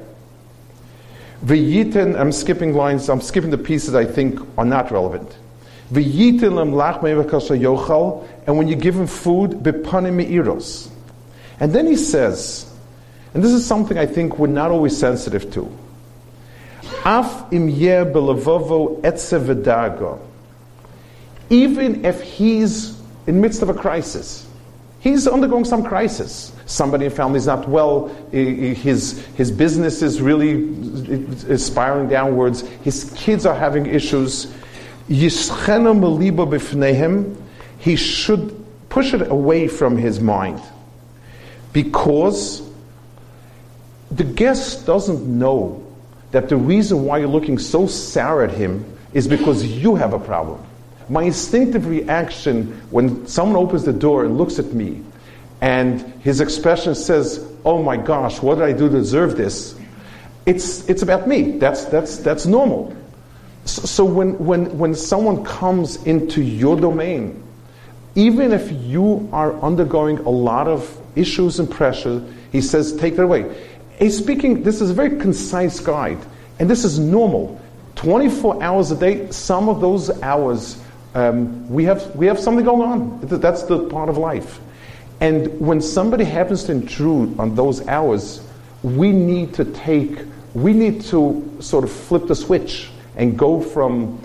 I'm 1.48 2.32
skipping 2.32 2.74
lines, 2.74 3.10
I'm 3.10 3.22
skipping 3.22 3.50
the 3.50 3.58
pieces 3.58 3.96
I 3.96 4.06
think 4.06 4.40
are 4.58 4.66
not 4.66 4.92
relevant. 4.92 5.36
And 5.92 6.74
when 8.58 8.68
you 8.68 8.76
give 8.76 8.96
him 8.96 9.08
food. 9.08 9.52
And 11.60 11.74
then 11.74 11.88
he 11.88 11.96
says, 11.96 12.74
and 13.34 13.44
this 13.44 13.52
is 13.52 13.66
something 13.66 13.98
I 13.98 14.06
think 14.06 14.40
we're 14.40 14.48
not 14.48 14.72
always 14.72 14.98
sensitive 14.98 15.52
to. 15.54 15.78
Even 21.50 22.06
if 22.06 22.22
he's 22.22 23.02
in 23.28 23.42
midst 23.42 23.62
of 23.62 23.70
a 23.70 23.74
crisis, 23.74 24.48
he's 25.00 25.28
undergoing 25.28 25.66
some 25.66 25.84
crisis 25.84 26.52
somebody 26.72 27.06
in 27.06 27.12
family 27.12 27.38
is 27.38 27.48
not 27.48 27.68
well, 27.68 28.08
his, 28.32 29.26
his 29.36 29.52
business 29.52 30.02
is 30.02 30.22
really 30.22 31.58
spiraling 31.58 32.08
downwards, 32.08 32.62
his 32.84 33.12
kids 33.16 33.46
are 33.46 33.56
having 33.56 33.86
issues, 33.86 34.54
he 37.80 37.96
should 37.98 38.56
push 38.88 39.14
it 39.14 39.30
away 39.30 39.68
from 39.68 39.98
his 39.98 40.20
mind. 40.20 40.62
Because 41.74 42.62
the 44.10 44.24
guest 44.24 44.86
doesn't 44.86 45.26
know 45.28 45.86
that 46.32 46.48
the 46.48 46.56
reason 46.56 47.04
why 47.04 47.18
you're 47.18 47.28
looking 47.28 47.60
so 47.60 47.88
sour 47.88 48.44
at 48.44 48.52
him 48.52 48.86
is 49.14 49.28
because 49.28 49.66
you 49.66 49.96
have 49.96 50.14
a 50.14 50.20
problem. 50.20 50.64
My 51.10 51.24
instinctive 51.24 51.88
reaction 51.88 52.68
when 52.90 53.28
someone 53.28 53.58
opens 53.58 53.84
the 53.84 53.94
door 53.94 54.24
and 54.24 54.38
looks 54.38 54.60
at 54.60 54.74
me 54.74 55.04
and 55.60 56.02
his 56.22 56.40
expression 56.40 56.96
says, 56.96 57.46
Oh 57.66 57.84
my 57.84 57.98
gosh, 57.98 58.42
what 58.42 58.56
did 58.56 58.64
I 58.64 58.72
do 58.72 58.88
to 58.88 58.96
deserve 58.96 59.36
this? 59.36 59.76
It's, 60.46 60.88
it's 60.90 61.02
about 61.02 61.28
me. 61.28 61.58
That's, 61.60 61.86
that's, 61.86 62.18
that's 62.18 62.46
normal. 62.46 62.96
So, 63.66 63.82
so 63.84 64.06
when, 64.06 64.38
when, 64.40 64.78
when 64.78 64.96
someone 64.96 65.44
comes 65.44 66.04
into 66.04 66.42
your 66.42 66.76
domain, 66.76 67.44
even 68.16 68.52
if 68.52 68.72
you 68.72 69.30
are 69.32 69.54
undergoing 69.62 70.20
a 70.20 70.30
lot 70.30 70.68
of 70.68 70.98
issues 71.16 71.60
and 71.60 71.70
pressure, 71.70 72.24
he 72.52 72.62
says, 72.62 72.96
take 72.98 73.16
that 73.16 73.24
away. 73.24 73.56
He's 73.98 74.18
speaking, 74.18 74.64
this 74.64 74.82
is 74.82 74.90
a 74.90 74.94
very 74.94 75.18
concise 75.20 75.80
guide, 75.80 76.20
and 76.60 76.70
this 76.70 76.84
is 76.84 77.00
normal. 77.00 77.60
24 77.96 78.64
hours 78.64 78.92
a 78.92 78.96
day, 78.96 79.30
some 79.32 79.70
of 79.70 79.80
those 79.80 80.10
hours, 80.22 80.82
um, 81.14 81.70
we, 81.70 81.84
have, 81.86 82.16
we 82.16 82.26
have 82.26 82.40
something 82.40 82.66
going 82.66 82.82
on. 82.82 83.20
That's 83.22 83.64
the 83.64 83.88
part 83.88 84.10
of 84.10 84.18
life. 84.18 84.60
And 85.20 85.60
when 85.60 85.82
somebody 85.82 86.24
happens 86.24 86.64
to 86.64 86.72
intrude 86.72 87.40
on 87.40 87.54
those 87.54 87.88
hours, 87.88 88.42
we 88.82 89.12
need 89.12 89.54
to 89.54 89.66
take, 89.66 90.18
we 90.54 90.74
need 90.74 91.02
to 91.04 91.58
sort 91.60 91.84
of 91.84 91.92
flip 91.92 92.28
the 92.28 92.36
switch 92.36 92.90
and 93.16 93.38
go 93.38 93.62
from 93.62 94.22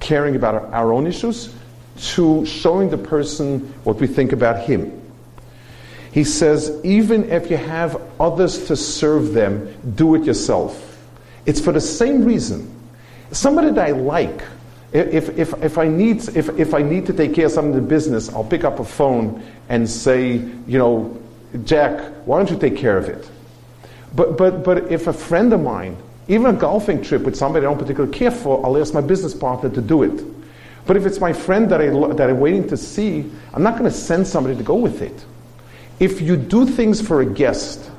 caring 0.00 0.36
about 0.36 0.72
our, 0.72 0.92
own 0.92 1.06
issues 1.06 1.54
to 1.98 2.44
showing 2.46 2.90
the 2.90 2.98
person 2.98 3.60
what 3.84 3.96
we 3.96 4.06
think 4.06 4.32
about 4.32 4.60
him. 4.60 4.96
He 6.12 6.24
says, 6.24 6.80
even 6.82 7.30
if 7.30 7.50
you 7.50 7.56
have 7.56 8.00
others 8.18 8.66
to 8.66 8.76
serve 8.76 9.32
them, 9.32 9.72
do 9.94 10.14
it 10.14 10.24
yourself. 10.24 10.98
It's 11.46 11.60
for 11.60 11.72
the 11.72 11.80
same 11.80 12.24
reason. 12.24 12.74
Somebody 13.30 13.70
that 13.70 13.88
I 13.88 13.92
like, 13.92 14.42
if, 14.92 15.38
if, 15.38 15.62
if, 15.62 15.78
I 15.78 15.86
need, 15.86 16.16
if, 16.36 16.48
if 16.58 16.74
I 16.74 16.82
need 16.82 17.06
to 17.06 17.12
take 17.12 17.34
care 17.34 17.46
of 17.46 17.52
something 17.52 17.74
in 17.74 17.80
the 17.80 17.88
business, 17.88 18.28
I'll 18.30 18.44
pick 18.44 18.64
up 18.64 18.80
a 18.80 18.84
phone 18.84 19.44
and 19.68 19.88
say, 19.88 20.32
you 20.32 20.78
know, 20.78 21.16
Jack, 21.64 22.00
why 22.24 22.38
don't 22.38 22.50
you 22.50 22.58
take 22.58 22.76
care 22.76 22.98
of 22.98 23.08
it? 23.08 23.30
But, 24.14 24.36
but, 24.36 24.64
but 24.64 24.90
if 24.90 25.06
a 25.06 25.12
friend 25.12 25.52
of 25.52 25.60
mine, 25.60 25.96
even 26.30 26.46
a 26.46 26.52
golfing 26.52 27.02
trip 27.02 27.22
with 27.22 27.34
somebody 27.34 27.66
I 27.66 27.68
don't 27.68 27.78
particularly 27.78 28.16
care 28.16 28.30
for, 28.30 28.64
I'll 28.64 28.78
ask 28.78 28.94
my 28.94 29.00
business 29.00 29.34
partner 29.34 29.68
to 29.68 29.82
do 29.82 30.04
it. 30.04 30.24
But 30.86 30.96
if 30.96 31.04
it's 31.04 31.18
my 31.18 31.32
friend 31.32 31.68
that, 31.70 31.80
I, 31.80 31.88
that 31.88 32.30
I'm 32.30 32.38
waiting 32.38 32.68
to 32.68 32.76
see, 32.76 33.28
I'm 33.52 33.64
not 33.64 33.76
going 33.76 33.90
to 33.90 33.96
send 33.96 34.28
somebody 34.28 34.56
to 34.56 34.62
go 34.62 34.76
with 34.76 35.02
it. 35.02 35.24
If 35.98 36.20
you 36.20 36.36
do 36.36 36.66
things 36.66 37.00
for 37.00 37.20
a 37.20 37.26
guest 37.26 37.90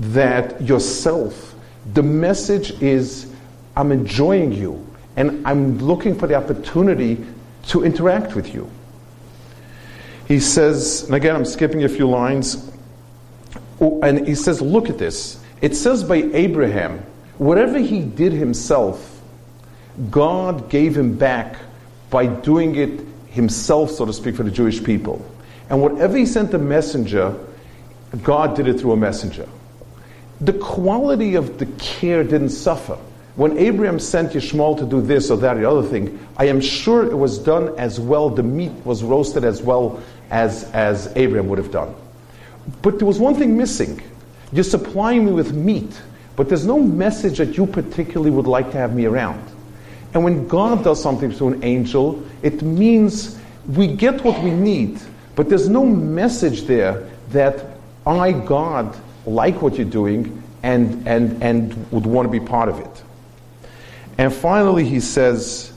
that 0.00 0.60
yourself, 0.60 1.54
the 1.92 2.02
message 2.02 2.72
is, 2.82 3.32
I'm 3.76 3.92
enjoying 3.92 4.52
you 4.52 4.84
and 5.16 5.46
I'm 5.46 5.78
looking 5.78 6.18
for 6.18 6.26
the 6.26 6.34
opportunity 6.34 7.24
to 7.68 7.84
interact 7.84 8.34
with 8.34 8.52
you. 8.52 8.68
He 10.26 10.40
says, 10.40 11.04
and 11.04 11.14
again, 11.14 11.36
I'm 11.36 11.44
skipping 11.44 11.84
a 11.84 11.88
few 11.88 12.08
lines, 12.08 12.68
oh, 13.80 14.00
and 14.02 14.26
he 14.26 14.34
says, 14.34 14.60
Look 14.60 14.90
at 14.90 14.98
this. 14.98 15.40
It 15.60 15.76
says 15.76 16.02
by 16.02 16.16
Abraham, 16.16 17.04
whatever 17.38 17.78
he 17.78 18.00
did 18.00 18.32
himself, 18.32 19.22
God 20.10 20.68
gave 20.68 20.96
him 20.96 21.16
back 21.16 21.56
by 22.10 22.26
doing 22.26 22.76
it 22.76 23.00
himself, 23.30 23.90
so 23.90 24.06
to 24.06 24.12
speak, 24.12 24.36
for 24.36 24.42
the 24.42 24.50
Jewish 24.50 24.82
people. 24.82 25.24
And 25.70 25.80
whatever 25.80 26.16
he 26.16 26.26
sent 26.26 26.54
a 26.54 26.58
messenger, 26.58 27.36
God 28.22 28.56
did 28.56 28.68
it 28.68 28.80
through 28.80 28.92
a 28.92 28.96
messenger. 28.96 29.48
The 30.40 30.52
quality 30.52 31.34
of 31.36 31.58
the 31.58 31.66
care 31.78 32.22
didn't 32.22 32.50
suffer. 32.50 32.98
When 33.36 33.58
Abraham 33.58 33.98
sent 33.98 34.32
Yishmael 34.32 34.78
to 34.78 34.84
do 34.84 35.00
this 35.00 35.30
or 35.30 35.36
that 35.38 35.56
or 35.56 35.60
the 35.60 35.68
other 35.68 35.88
thing, 35.88 36.24
I 36.36 36.46
am 36.46 36.60
sure 36.60 37.04
it 37.04 37.16
was 37.16 37.38
done 37.38 37.76
as 37.78 37.98
well, 37.98 38.30
the 38.30 38.44
meat 38.44 38.72
was 38.84 39.02
roasted 39.02 39.44
as 39.44 39.60
well 39.60 40.00
as, 40.30 40.70
as 40.72 41.12
Abraham 41.16 41.48
would 41.48 41.58
have 41.58 41.72
done. 41.72 41.94
But 42.82 42.98
there 42.98 43.06
was 43.06 43.18
one 43.18 43.34
thing 43.34 43.56
missing. 43.56 44.00
You're 44.52 44.64
supplying 44.64 45.24
me 45.24 45.32
with 45.32 45.52
meat, 45.52 46.00
but 46.36 46.48
there's 46.48 46.66
no 46.66 46.78
message 46.78 47.38
that 47.38 47.56
you 47.56 47.66
particularly 47.66 48.30
would 48.30 48.46
like 48.46 48.70
to 48.72 48.76
have 48.76 48.94
me 48.94 49.06
around. 49.06 49.42
And 50.12 50.24
when 50.24 50.46
God 50.48 50.84
does 50.84 51.02
something 51.02 51.32
to 51.36 51.48
an 51.48 51.64
angel, 51.64 52.24
it 52.42 52.62
means 52.62 53.38
we 53.66 53.88
get 53.88 54.22
what 54.24 54.42
we 54.42 54.50
need, 54.50 55.00
but 55.36 55.48
there's 55.48 55.68
no 55.68 55.84
message 55.84 56.62
there 56.62 57.08
that 57.30 57.64
I, 58.06 58.32
God, 58.32 58.96
like 59.26 59.62
what 59.62 59.76
you're 59.76 59.86
doing 59.86 60.42
and, 60.62 61.06
and, 61.06 61.42
and 61.42 61.92
would 61.92 62.06
want 62.06 62.26
to 62.26 62.30
be 62.30 62.44
part 62.44 62.68
of 62.68 62.78
it. 62.78 63.02
And 64.18 64.32
finally, 64.32 64.84
he 64.84 65.00
says, 65.00 65.72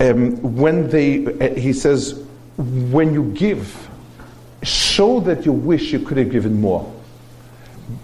um, 0.00 0.40
when 0.56 0.88
they, 0.88 1.26
uh, 1.26 1.54
he 1.54 1.72
says, 1.72 2.24
when 2.56 3.12
you 3.12 3.24
give, 3.32 3.88
show 4.62 5.20
that 5.20 5.44
you 5.44 5.52
wish 5.52 5.92
you 5.92 5.98
could 6.00 6.16
have 6.16 6.30
given 6.30 6.60
more. 6.60 6.90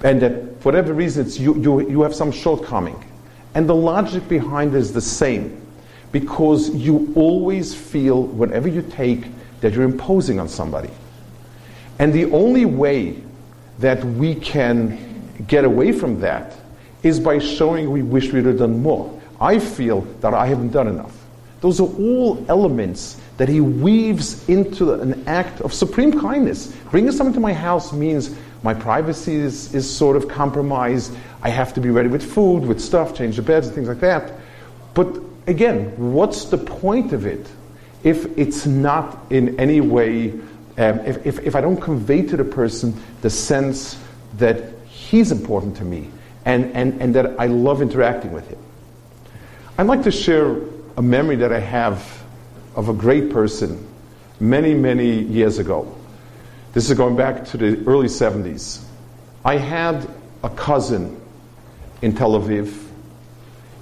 And 0.03 0.21
that 0.23 0.61
for 0.61 0.73
whatever 0.73 0.93
reason, 0.93 1.27
it's 1.27 1.39
you, 1.39 1.55
you, 1.57 1.89
you 1.89 2.03
have 2.03 2.15
some 2.15 2.33
shortcoming. 2.33 3.03
And 3.55 3.69
the 3.69 3.75
logic 3.75 4.29
behind 4.29 4.75
it 4.75 4.79
is 4.79 4.93
the 4.93 5.01
same. 5.01 5.67
Because 6.13 6.71
you 6.71 7.13
always 7.15 7.75
feel, 7.75 8.23
whenever 8.23 8.69
you 8.69 8.83
take, 8.83 9.25
that 9.61 9.75
you're 9.75 9.85
imposing 9.85 10.41
on 10.41 10.49
somebody. 10.49 10.91
And 11.99 12.13
the 12.13 12.27
only 12.27 12.65
way 12.65 13.23
that 13.79 14.03
we 14.05 14.35
can 14.35 15.45
get 15.47 15.65
away 15.65 15.93
from 15.93 16.21
that 16.21 16.55
is 17.03 17.21
by 17.21 17.39
showing 17.39 17.91
we 17.91 18.03
wish 18.03 18.33
we 18.33 18.41
would 18.41 18.47
have 18.47 18.59
done 18.59 18.83
more. 18.83 19.21
I 19.41 19.59
feel 19.59 20.03
that 20.21 20.35
I 20.35 20.47
haven't 20.47 20.71
done 20.71 20.89
enough. 20.89 21.15
Those 21.61 21.81
are 21.81 21.89
all 21.89 22.45
elements 22.49 23.21
that 23.37 23.49
he 23.49 23.61
weaves 23.61 24.49
into 24.49 24.93
an 24.95 25.27
act 25.29 25.61
of 25.61 25.73
supreme 25.73 26.21
kindness. 26.21 26.75
Bringing 26.91 27.13
someone 27.13 27.35
to 27.35 27.41
my 27.41 27.53
house 27.53 27.93
means 27.93 28.37
my 28.63 28.75
privacy 28.75 29.37
is, 29.37 29.75
is 29.75 29.89
sort 29.89 30.17
of 30.17 30.29
compromised. 30.29 31.17
I 31.43 31.51
have 31.51 31.75
to 31.75 31.81
be 31.81 31.91
ready 31.91 32.09
with 32.09 32.23
food, 32.23 32.61
with 32.65 32.81
stuff, 32.81 33.15
change 33.15 33.37
the 33.37 33.43
beds, 33.43 33.67
and 33.67 33.75
things 33.75 33.89
like 33.89 34.01
that. 34.01 34.33
But 34.95 35.21
again, 35.47 36.13
what's 36.13 36.47
the 36.47 36.59
point 36.59 37.13
of 37.13 37.27
it 37.27 37.47
if 38.03 38.27
it's 38.39 38.67
not 38.67 39.19
in 39.31 39.59
any 39.59 39.81
way, 39.81 40.31
um, 40.77 41.01
if, 41.01 41.27
if, 41.27 41.39
if 41.41 41.57
I 41.57 41.61
don't 41.61 41.81
convey 41.81 42.23
to 42.23 42.37
the 42.37 42.45
person 42.45 42.95
the 43.23 43.31
sense 43.31 43.99
that 44.37 44.73
he's 44.87 45.33
important 45.33 45.77
to 45.77 45.85
me 45.85 46.11
and, 46.45 46.73
and, 46.77 47.01
and 47.01 47.15
that 47.15 47.39
I 47.39 47.47
love 47.47 47.83
interacting 47.83 48.33
with 48.33 48.49
him? 48.49 48.59
I'd 49.77 49.87
like 49.87 50.03
to 50.05 50.11
share 50.11 50.61
a 50.97 51.03
memory 51.03 51.37
that 51.37 51.53
I 51.53 51.61
have 51.61 52.23
of 52.75 52.89
a 52.89 52.93
great 52.93 53.31
person 53.31 53.87
many, 54.41 54.75
many 54.75 55.23
years 55.23 55.59
ago. 55.59 55.95
This 56.75 56.91
is 56.91 56.97
going 56.99 57.17
back 57.17 57.47
to 57.47 57.57
the 57.57 57.83
early 57.87 58.09
70s. 58.09 58.85
I 59.43 59.57
had 59.57 60.09
a 60.45 60.51
cousin 60.51 61.19
in 62.03 62.15
Tel 62.15 62.33
Aviv. 62.33 62.85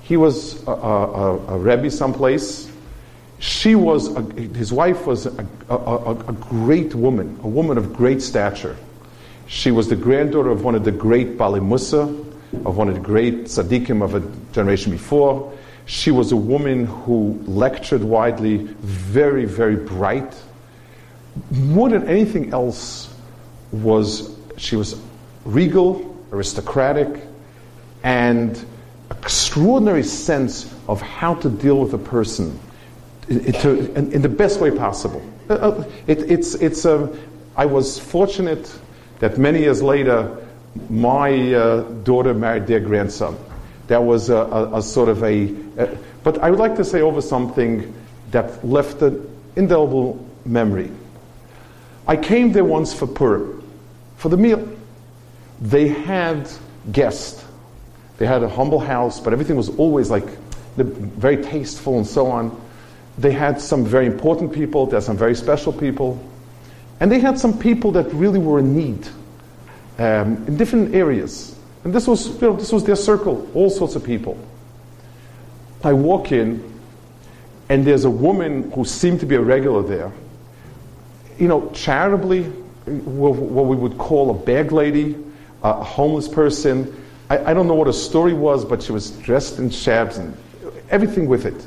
He 0.03 0.17
was 0.17 0.65
a, 0.69 0.71
a, 0.71 1.37
a 1.55 1.59
Rebbe 1.59 1.91
someplace. 1.91 2.71
She 3.41 3.75
was, 3.75 4.15
a, 4.15 4.23
his 4.23 4.73
wife 4.73 5.05
was 5.05 5.27
a, 5.27 5.47
a, 5.69 6.33
great 6.33 6.95
woman, 6.95 7.41
a 7.43 7.49
woman 7.49 7.77
of 7.77 7.93
great 7.93 8.23
stature. 8.23 8.77
She 9.49 9.73
was 9.73 9.89
the 9.89 9.97
granddaughter 9.97 10.51
of 10.51 10.63
one 10.63 10.77
of 10.77 10.85
the 10.85 10.93
great 10.93 11.37
Ba'alei 11.37 11.61
Mussar, 11.61 12.05
of 12.65 12.77
one 12.77 12.89
of 12.89 12.95
the 12.95 13.01
great 13.01 13.45
tzaddikim 13.45 14.01
of 14.03 14.15
a 14.15 14.53
generation 14.53 14.93
before. 14.93 15.53
She 15.87 16.13
was 16.13 16.31
a 16.31 16.37
woman 16.37 16.87
who 16.87 17.43
lectured 17.47 18.05
widely, 18.05 18.59
very, 18.59 19.45
very 19.45 19.77
bright. 19.77 20.35
More 21.51 21.89
than 21.89 22.09
anything 22.09 22.53
else, 22.53 23.13
was 23.73 24.35
she 24.57 24.77
was 24.77 25.01
regal, 25.45 26.17
aristocratic, 26.33 27.09
and 28.03 28.65
extraordinary 29.11 30.03
sense 30.03 30.73
of 30.89 31.01
how 31.01 31.35
to 31.35 31.49
deal 31.49 31.81
with 31.81 31.95
a 31.95 31.99
person 31.99 32.59
in, 33.29 33.41
in, 33.41 34.13
in 34.13 34.23
the 34.23 34.29
best 34.29 34.61
way 34.61 34.71
possible. 34.71 35.23
Uh, 35.49 35.55
uh, 35.55 35.85
it, 36.07 36.31
it's, 36.31 36.55
it's 36.55 36.85
a, 36.85 37.05
um, 37.05 37.19
I 37.57 37.67
was 37.67 37.99
fortunate 37.99 38.73
that 39.21 39.39
many 39.39 39.61
years 39.61 39.83
later, 39.83 40.47
my 40.91 41.55
uh, 41.55 41.83
daughter 42.05 42.35
married 42.35 42.67
their 42.67 42.81
grandson. 42.81 43.37
That 43.89 44.03
was 44.03 44.31
a, 44.31 44.37
a, 44.37 44.79
a 44.79 44.83
sort 44.83 45.09
of 45.09 45.23
a, 45.23 45.55
a, 45.79 45.99
but 46.23 46.39
I 46.39 46.51
would 46.51 46.59
like 46.59 46.77
to 46.77 46.85
say 46.85 47.01
over 47.01 47.23
something 47.23 47.95
that 48.33 48.65
left 48.67 49.01
an 49.03 49.27
indelible 49.55 50.25
memory. 50.45 50.91
I 52.07 52.17
came 52.17 52.53
there 52.53 52.65
once 52.65 52.95
for 52.95 53.07
Purim, 53.07 53.63
for 54.17 54.29
the 54.29 54.37
meal. 54.37 54.69
They 55.61 55.89
had 55.89 56.49
guests. 56.93 57.45
They 58.19 58.27
had 58.27 58.43
a 58.43 58.49
humble 58.49 58.81
house, 58.81 59.21
but 59.21 59.33
everything 59.33 59.57
was 59.57 59.69
always 59.71 60.11
like 60.11 60.27
very 60.77 61.43
tasteful 61.43 61.97
and 61.97 62.07
so 62.07 62.27
on. 62.27 62.61
They 63.19 63.33
had 63.33 63.61
some 63.61 63.85
very 63.85 64.07
important 64.07 64.53
people, 64.53 64.87
they 64.87 64.97
had 64.97 65.03
some 65.03 65.17
very 65.17 65.35
special 65.35 65.73
people, 65.73 66.23
and 67.01 67.11
they 67.11 67.19
had 67.19 67.39
some 67.39 67.59
people 67.59 67.93
that 67.93 68.13
really 68.13 68.39
were 68.39 68.59
in 68.59 68.77
need 68.77 69.07
um, 69.99 70.45
in 70.47 70.57
different 70.57 70.95
areas. 70.95 71.59
And 71.85 71.95
this 71.95 72.07
was, 72.07 72.29
you 72.41 72.49
know, 72.49 72.57
this 72.57 72.73
was 72.73 72.85
their 72.85 72.97
circle, 72.97 73.49
all 73.55 73.71
sorts 73.71 73.97
of 73.97 74.05
people. 74.05 74.39
I 75.83 75.93
walk 75.93 76.33
in, 76.33 76.63
and 77.69 77.87
there's 77.87 78.05
a 78.05 78.11
woman 78.11 78.71
who 78.73 78.85
seemed 78.85 79.21
to 79.21 79.27
be 79.27 79.37
a 79.37 79.41
regular 79.41 79.83
there. 79.83 80.13
You 81.39 81.49
know, 81.49 81.71
charitably, 81.71 82.45
what 82.45 83.67
we 83.67 83.77
would 83.77 83.99
call 83.99 84.31
a 84.31 84.35
bag 84.35 84.73
lady, 84.73 85.17
a 85.63 85.83
homeless 85.83 86.29
person. 86.29 87.05
I, 87.29 87.51
I 87.51 87.55
don't 87.55 87.67
know 87.67 87.75
what 87.75 87.89
her 87.89 87.93
story 87.93 88.33
was, 88.33 88.65
but 88.65 88.83
she 88.83 88.93
was 88.93 89.11
dressed 89.11 89.59
in 89.59 89.71
shabs 89.71 90.19
and 90.19 90.37
everything 90.91 91.27
with 91.27 91.47
it. 91.47 91.67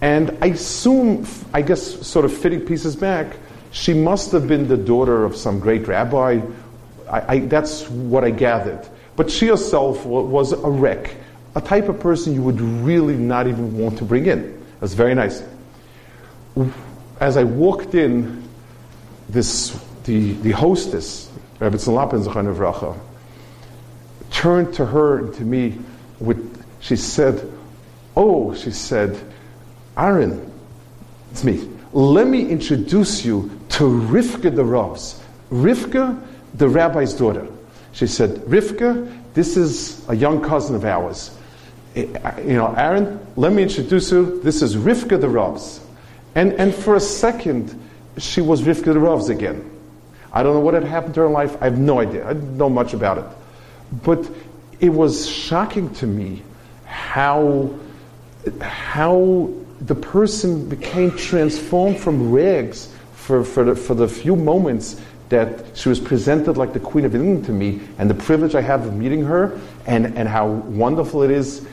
And 0.00 0.36
I 0.42 0.48
assume, 0.48 1.26
I 1.54 1.62
guess, 1.62 2.06
sort 2.06 2.24
of 2.24 2.36
fitting 2.36 2.60
pieces 2.60 2.94
back, 2.94 3.36
she 3.72 3.94
must 3.94 4.32
have 4.32 4.46
been 4.46 4.68
the 4.68 4.76
daughter 4.76 5.24
of 5.24 5.36
some 5.36 5.58
great 5.58 5.88
rabbi 5.88 6.40
I, 7.10 7.34
I, 7.34 7.38
that's 7.40 7.88
what 7.88 8.24
I 8.24 8.30
gathered. 8.30 8.86
But 9.16 9.30
she 9.30 9.46
herself 9.46 10.04
was 10.04 10.52
a 10.52 10.68
wreck, 10.68 11.14
a 11.54 11.60
type 11.60 11.88
of 11.88 12.00
person 12.00 12.34
you 12.34 12.42
would 12.42 12.60
really 12.60 13.16
not 13.16 13.46
even 13.46 13.78
want 13.78 13.98
to 13.98 14.04
bring 14.04 14.26
in. 14.26 14.62
That's 14.80 14.92
very 14.92 15.14
nice. 15.14 15.42
As 17.20 17.36
I 17.36 17.44
walked 17.44 17.94
in, 17.94 18.46
this 19.28 19.78
the, 20.04 20.32
the 20.34 20.52
hostess, 20.52 21.30
Rabbi 21.58 21.76
Tzalapin 21.76 22.24
Vracha, 22.54 22.96
turned 24.30 24.74
to 24.74 24.86
her 24.86 25.18
and 25.18 25.34
to 25.34 25.42
me 25.42 25.78
with, 26.20 26.64
she 26.80 26.96
said, 26.96 27.52
Oh, 28.16 28.54
she 28.54 28.70
said, 28.70 29.18
Aaron, 29.96 30.52
it's 31.32 31.44
me. 31.44 31.68
Let 31.92 32.26
me 32.26 32.48
introduce 32.48 33.24
you 33.24 33.50
to 33.70 33.84
Rivka 33.84 34.54
the 34.54 34.62
Ravs. 34.62 35.20
Rivka 35.50 36.22
the 36.54 36.68
rabbi's 36.68 37.14
daughter. 37.14 37.46
She 37.92 38.06
said, 38.06 38.30
Rivka, 38.46 39.34
this 39.34 39.56
is 39.56 40.06
a 40.08 40.14
young 40.14 40.42
cousin 40.42 40.76
of 40.76 40.84
ours. 40.84 41.36
Eh, 41.94 42.06
you 42.42 42.54
know, 42.54 42.74
Aaron, 42.74 43.20
let 43.36 43.52
me 43.52 43.62
introduce 43.62 44.10
you. 44.10 44.40
This 44.42 44.62
is 44.62 44.76
Rivka 44.76 45.20
the 45.20 45.26
Ravs. 45.26 45.80
And, 46.36 46.52
and 46.52 46.74
for 46.74 46.94
a 46.94 47.00
second, 47.00 47.82
she 48.18 48.42
was 48.42 48.60
Rivka 48.60 48.94
Ravs 48.94 49.30
again. 49.30 49.68
I 50.32 50.42
don't 50.42 50.52
know 50.52 50.60
what 50.60 50.74
had 50.74 50.84
happened 50.84 51.14
to 51.14 51.20
her 51.20 51.30
life. 51.30 51.56
I 51.62 51.64
have 51.64 51.78
no 51.78 51.98
idea. 51.98 52.28
I 52.28 52.34
don't 52.34 52.58
know 52.58 52.68
much 52.68 52.92
about 52.92 53.16
it. 53.16 53.24
But 54.04 54.30
it 54.78 54.90
was 54.90 55.26
shocking 55.26 55.92
to 55.94 56.06
me 56.06 56.42
how, 56.84 57.74
how 58.60 59.50
the 59.80 59.94
person 59.94 60.68
became 60.68 61.16
transformed 61.16 61.98
from 61.98 62.30
rags 62.30 62.92
for, 63.14 63.42
for, 63.42 63.64
the, 63.64 63.74
for 63.74 63.94
the 63.94 64.06
few 64.06 64.36
moments 64.36 65.00
that 65.30 65.64
she 65.74 65.88
was 65.88 65.98
presented 65.98 66.58
like 66.58 66.74
the 66.74 66.80
Queen 66.80 67.06
of 67.06 67.14
England 67.14 67.46
to 67.46 67.52
me, 67.52 67.80
and 67.98 68.10
the 68.10 68.14
privilege 68.14 68.54
I 68.54 68.60
have 68.60 68.86
of 68.86 68.94
meeting 68.94 69.24
her, 69.24 69.58
and, 69.86 70.16
and 70.18 70.28
how 70.28 70.48
wonderful 70.48 71.22
it 71.22 71.30
is. 71.30 71.66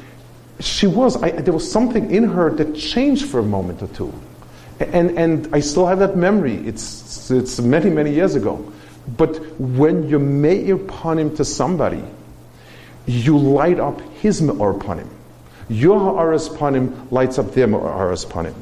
She 0.62 0.88
was, 0.88 1.21
I, 1.21 1.32
there 1.32 1.54
was 1.54 1.69
something 1.69 2.12
in 2.12 2.23
her 2.23 2.49
that 2.56 2.76
changed 2.76 3.26
for 3.26 3.39
a 3.39 3.43
moment 3.43 3.82
or 3.82 3.88
two. 3.88 4.13
And, 4.91 5.17
and 5.17 5.56
I 5.56 5.60
still 5.60 5.88
have 5.88 6.00
that 6.00 6.15
memory. 6.15 6.56
It's, 6.56 7.32
it's 7.32 7.60
many, 7.60 7.89
many 7.89 8.13
years 8.13 8.36
ago. 8.36 8.72
But 9.17 9.60
when 9.60 10.10
you 10.10 10.19
me'ir 10.19 10.78
panim 10.78 11.36
to 11.38 11.46
somebody, 11.46 12.04
you 13.06 13.38
light 13.38 13.80
up 13.80 14.02
his 14.22 14.41
me'or 14.41 14.74
panim. 14.74 15.10
Your 15.69 16.00
ha'aras 16.00 16.50
panim 16.50 17.12
lights 17.12 17.38
up 17.38 17.54
their 17.54 17.67
ha'aras 17.67 18.26
panim. 18.26 18.56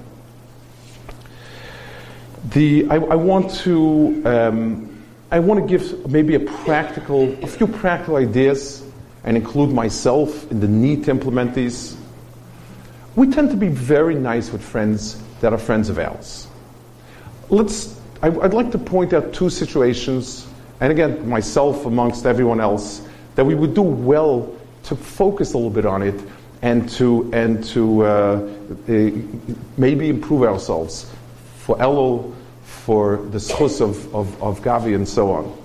The, 2.49 2.89
I, 2.89 2.95
I 2.95 3.15
want 3.15 3.51
to 3.59 4.21
um, 4.25 4.91
I 5.31 5.39
want 5.39 5.61
to 5.61 5.65
give 5.65 6.09
maybe 6.09 6.35
a 6.35 6.41
practical, 6.41 7.31
a 7.41 7.47
few 7.47 7.65
practical 7.65 8.17
ideas 8.17 8.83
and 9.23 9.37
include 9.37 9.71
myself 9.71 10.51
in 10.51 10.59
the 10.59 10.67
need 10.67 11.05
to 11.05 11.11
implement 11.11 11.55
these. 11.55 11.95
We 13.15 13.27
tend 13.29 13.51
to 13.51 13.55
be 13.55 13.69
very 13.69 14.15
nice 14.15 14.51
with 14.51 14.61
friends 14.61 15.20
that 15.41 15.53
are 15.53 15.57
friends 15.57 15.89
of 15.89 15.99
ours. 15.99 16.47
Let's, 17.49 17.99
I, 18.21 18.29
would 18.29 18.53
like 18.53 18.71
to 18.71 18.77
point 18.77 19.13
out 19.13 19.33
two 19.33 19.49
situations, 19.49 20.47
and 20.79 20.91
again, 20.91 21.27
myself 21.27 21.85
amongst 21.85 22.25
everyone 22.25 22.61
else, 22.61 23.01
that 23.35 23.45
we 23.45 23.55
would 23.55 23.73
do 23.73 23.81
well 23.81 24.55
to 24.83 24.95
focus 24.95 25.53
a 25.53 25.57
little 25.57 25.69
bit 25.69 25.85
on 25.85 26.01
it 26.01 26.19
and 26.61 26.87
to, 26.89 27.29
and 27.33 27.63
to 27.65 28.05
uh, 28.05 28.07
uh, 28.07 29.11
maybe 29.77 30.09
improve 30.09 30.43
ourselves 30.43 31.11
for 31.57 31.75
Elul, 31.77 32.33
for 32.63 33.17
the 33.17 33.37
zechus 33.37 33.81
of, 33.81 34.13
of, 34.15 34.41
of 34.41 34.61
Gavi, 34.61 34.95
and 34.95 35.07
so 35.07 35.31
on. 35.31 35.57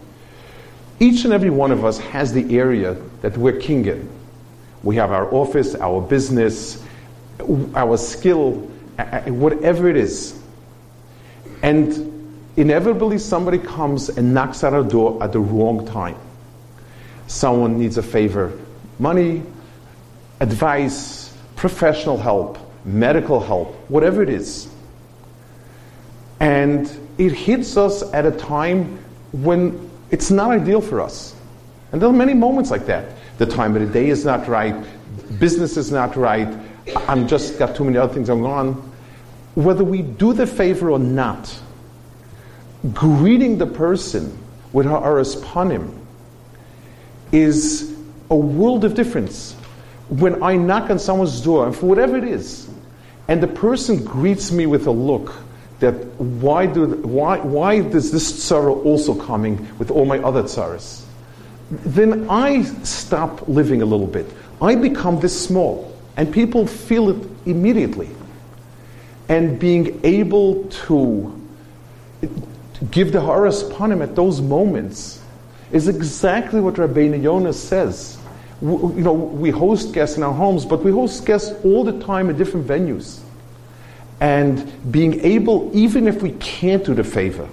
Each 0.98 1.24
and 1.24 1.32
every 1.32 1.50
one 1.50 1.72
of 1.72 1.84
us 1.84 1.98
has 1.98 2.32
the 2.32 2.58
area 2.58 2.94
that 3.20 3.36
we're 3.36 3.58
king 3.58 3.84
in. 3.86 4.08
We 4.82 4.96
have 4.96 5.12
our 5.12 5.32
office, 5.32 5.74
our 5.74 6.00
business, 6.00 6.82
our 7.74 7.96
skill, 7.96 8.70
whatever 9.26 9.88
it 9.88 9.96
is. 9.96 10.40
And 11.62 12.40
inevitably, 12.56 13.18
somebody 13.18 13.58
comes 13.58 14.08
and 14.08 14.34
knocks 14.34 14.64
at 14.64 14.72
our 14.72 14.82
door 14.82 15.22
at 15.22 15.32
the 15.32 15.40
wrong 15.40 15.86
time. 15.86 16.16
Someone 17.26 17.78
needs 17.78 17.98
a 17.98 18.02
favor 18.02 18.58
money, 18.98 19.42
advice, 20.40 21.36
professional 21.56 22.16
help, 22.16 22.58
medical 22.84 23.40
help, 23.40 23.74
whatever 23.90 24.22
it 24.22 24.30
is 24.30 24.68
And 26.40 26.90
it 27.18 27.32
hits 27.32 27.76
us 27.76 28.02
at 28.12 28.26
a 28.26 28.30
time 28.30 28.98
when 29.32 29.90
it's 30.10 30.30
not 30.30 30.50
ideal 30.50 30.80
for 30.80 31.00
us. 31.00 31.34
And 31.92 32.00
there 32.00 32.08
are 32.08 32.12
many 32.12 32.34
moments 32.34 32.70
like 32.70 32.86
that. 32.86 33.16
The 33.38 33.46
time 33.46 33.74
of 33.76 33.82
the 33.82 33.92
day 33.92 34.08
is 34.10 34.24
not 34.24 34.48
right, 34.48 34.74
business 35.38 35.76
is 35.76 35.90
not 35.90 36.16
right, 36.16 36.48
I'm 36.94 37.26
just 37.26 37.58
got 37.58 37.74
too 37.76 37.84
many 37.84 37.96
other 37.96 38.12
things 38.12 38.28
going 38.28 38.44
on. 38.44 38.92
Whether 39.54 39.84
we 39.84 40.02
do 40.02 40.32
the 40.32 40.46
favor 40.46 40.90
or 40.90 40.98
not, 40.98 41.58
greeting 42.92 43.58
the 43.58 43.66
person 43.66 44.38
with 44.72 44.86
ha'aras 44.86 45.36
panim 45.36 45.96
is 47.32 47.96
a 48.30 48.36
world 48.36 48.84
of 48.84 48.94
difference. 48.94 49.54
When 50.08 50.42
I 50.42 50.56
knock 50.56 50.90
on 50.90 50.98
someone's 50.98 51.40
door, 51.40 51.66
and 51.66 51.74
for 51.74 51.86
whatever 51.86 52.16
it 52.16 52.24
is, 52.24 52.68
and 53.28 53.42
the 53.42 53.48
person 53.48 54.04
greets 54.04 54.52
me 54.52 54.66
with 54.66 54.86
a 54.86 54.90
look 54.90 55.34
that 55.80 55.94
why, 56.20 56.66
do, 56.66 56.86
why, 56.86 57.38
why 57.38 57.74
is 57.74 58.12
this 58.12 58.44
sorrow 58.44 58.80
also 58.82 59.14
coming 59.14 59.68
with 59.78 59.90
all 59.90 60.04
my 60.04 60.18
other 60.20 60.42
tsaras? 60.44 61.04
Then 61.70 62.30
I 62.30 62.62
stop 62.62 63.48
living 63.48 63.82
a 63.82 63.86
little 63.86 64.06
bit. 64.06 64.26
I 64.62 64.76
become 64.76 65.20
this 65.20 65.44
small, 65.44 65.95
and 66.16 66.32
people 66.32 66.66
feel 66.66 67.10
it 67.10 67.28
immediately. 67.44 68.08
And 69.28 69.58
being 69.58 70.00
able 70.04 70.64
to 70.64 71.32
give 72.90 73.12
the 73.12 73.20
Ha'aras 73.20 73.64
Panim 73.64 74.02
at 74.02 74.14
those 74.14 74.40
moments 74.40 75.20
is 75.72 75.88
exactly 75.88 76.60
what 76.60 76.74
Rabbeinu 76.74 77.22
Yonah 77.22 77.52
says. 77.52 78.18
you 78.62 78.92
know, 78.96 79.12
we 79.12 79.50
host 79.50 79.92
guests 79.92 80.16
in 80.16 80.22
our 80.22 80.32
homes, 80.32 80.64
but 80.64 80.82
we 80.82 80.90
host 80.90 81.26
guests 81.26 81.52
all 81.64 81.84
the 81.84 81.98
time 82.04 82.30
at 82.30 82.36
different 82.36 82.66
venues. 82.66 83.20
And 84.20 84.72
being 84.90 85.20
able, 85.20 85.70
even 85.74 86.06
if 86.06 86.22
we 86.22 86.32
can't 86.32 86.84
do 86.84 86.94
the 86.94 87.04
favor, 87.04 87.48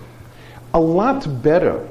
a 0.73 0.79
lot 0.79 1.43
better. 1.43 1.87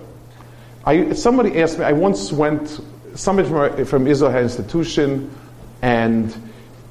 I, 0.85 1.13
somebody 1.13 1.61
asked 1.61 1.79
me, 1.79 1.85
I 1.85 1.93
once 1.93 2.33
went, 2.33 2.81
somebody 3.15 3.49
from, 3.49 3.85
from 3.85 4.07
Israel 4.07 4.31
had 4.31 4.45
institution, 4.45 5.31
and 5.83 6.35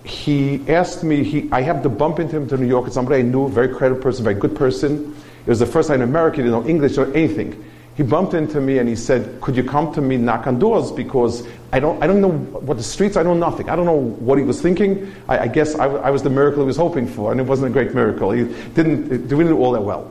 he 0.03 0.63
asked 0.67 1.03
me, 1.03 1.23
he, 1.23 1.49
I 1.51 1.61
happened 1.61 1.83
to 1.83 1.89
bump 1.89 2.19
into 2.19 2.35
him 2.37 2.47
to 2.49 2.57
New 2.57 2.67
York, 2.67 2.91
somebody 2.91 3.19
I 3.19 3.23
knew, 3.23 3.47
very 3.49 3.73
credible 3.73 4.01
person, 4.01 4.23
very 4.23 4.35
good 4.35 4.55
person. 4.55 5.15
It 5.45 5.49
was 5.49 5.59
the 5.59 5.65
first 5.65 5.89
time 5.89 6.01
in 6.01 6.09
America, 6.09 6.37
he 6.37 6.43
didn't 6.43 6.63
know 6.63 6.67
English 6.67 6.97
or 6.97 7.13
anything. 7.13 7.63
He 7.95 8.03
bumped 8.03 8.33
into 8.33 8.61
me 8.61 8.77
and 8.77 8.87
he 8.87 8.95
said, 8.95 9.39
Could 9.41 9.55
you 9.55 9.63
come 9.63 9.93
to 9.93 10.01
me, 10.01 10.17
knock 10.17 10.47
on 10.47 10.59
doors? 10.59 10.91
Because 10.91 11.47
I 11.73 11.79
don't, 11.79 12.01
I 12.01 12.07
don't 12.07 12.21
know 12.21 12.31
what 12.31 12.77
the 12.77 12.83
streets, 12.83 13.17
I 13.17 13.23
know 13.23 13.33
nothing. 13.33 13.69
I 13.69 13.75
don't 13.75 13.85
know 13.85 13.99
what 13.99 14.37
he 14.37 14.43
was 14.43 14.61
thinking. 14.61 15.13
I, 15.27 15.39
I 15.39 15.47
guess 15.47 15.75
I, 15.75 15.85
I, 15.85 16.09
was 16.09 16.23
the 16.23 16.29
miracle 16.29 16.61
he 16.63 16.67
was 16.67 16.77
hoping 16.77 17.05
for, 17.05 17.31
and 17.31 17.39
it 17.39 17.45
wasn't 17.45 17.69
a 17.69 17.71
great 17.71 17.93
miracle. 17.93 18.31
He 18.31 18.45
didn't, 18.73 19.11
it 19.11 19.27
didn't 19.27 19.47
do 19.47 19.57
all 19.57 19.73
that 19.73 19.81
well. 19.81 20.09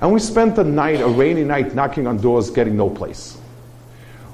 And 0.00 0.12
we 0.12 0.20
spent 0.20 0.56
the 0.56 0.64
night, 0.64 1.00
a 1.00 1.06
rainy 1.06 1.44
night, 1.44 1.74
knocking 1.74 2.06
on 2.06 2.16
doors, 2.16 2.50
getting 2.50 2.76
no 2.76 2.90
place. 2.90 3.38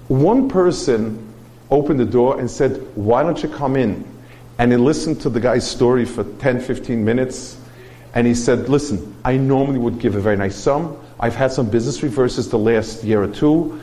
One 0.07 0.49
person 0.49 1.27
opened 1.71 2.01
the 2.01 2.07
door 2.07 2.39
and 2.39 2.51
said, 2.51 2.81
Why 2.95 3.23
don't 3.23 3.43
you 3.43 3.49
come 3.49 3.77
in? 3.77 4.05
And 4.59 4.73
he 4.73 4.79
listened 4.79 5.21
to 5.23 5.31
the 5.31 5.41
guy's 5.41 5.69
story 5.69 6.05
for 6.05 6.25
10, 6.25 6.61
15 6.61 7.05
minutes 7.05 7.59
and 8.15 8.27
he 8.27 8.35
said, 8.35 8.69
Listen, 8.69 9.15
I 9.25 9.37
normally 9.37 9.79
would 9.79 9.99
give 9.99 10.15
a 10.15 10.21
very 10.21 10.37
nice 10.37 10.57
sum. 10.57 10.99
I've 11.21 11.35
had 11.35 11.53
some 11.53 11.69
business 11.71 12.03
reverses 12.03 12.49
the 12.49 12.59
last 12.59 13.05
year 13.05 13.23
or 13.23 13.29
two. 13.29 13.81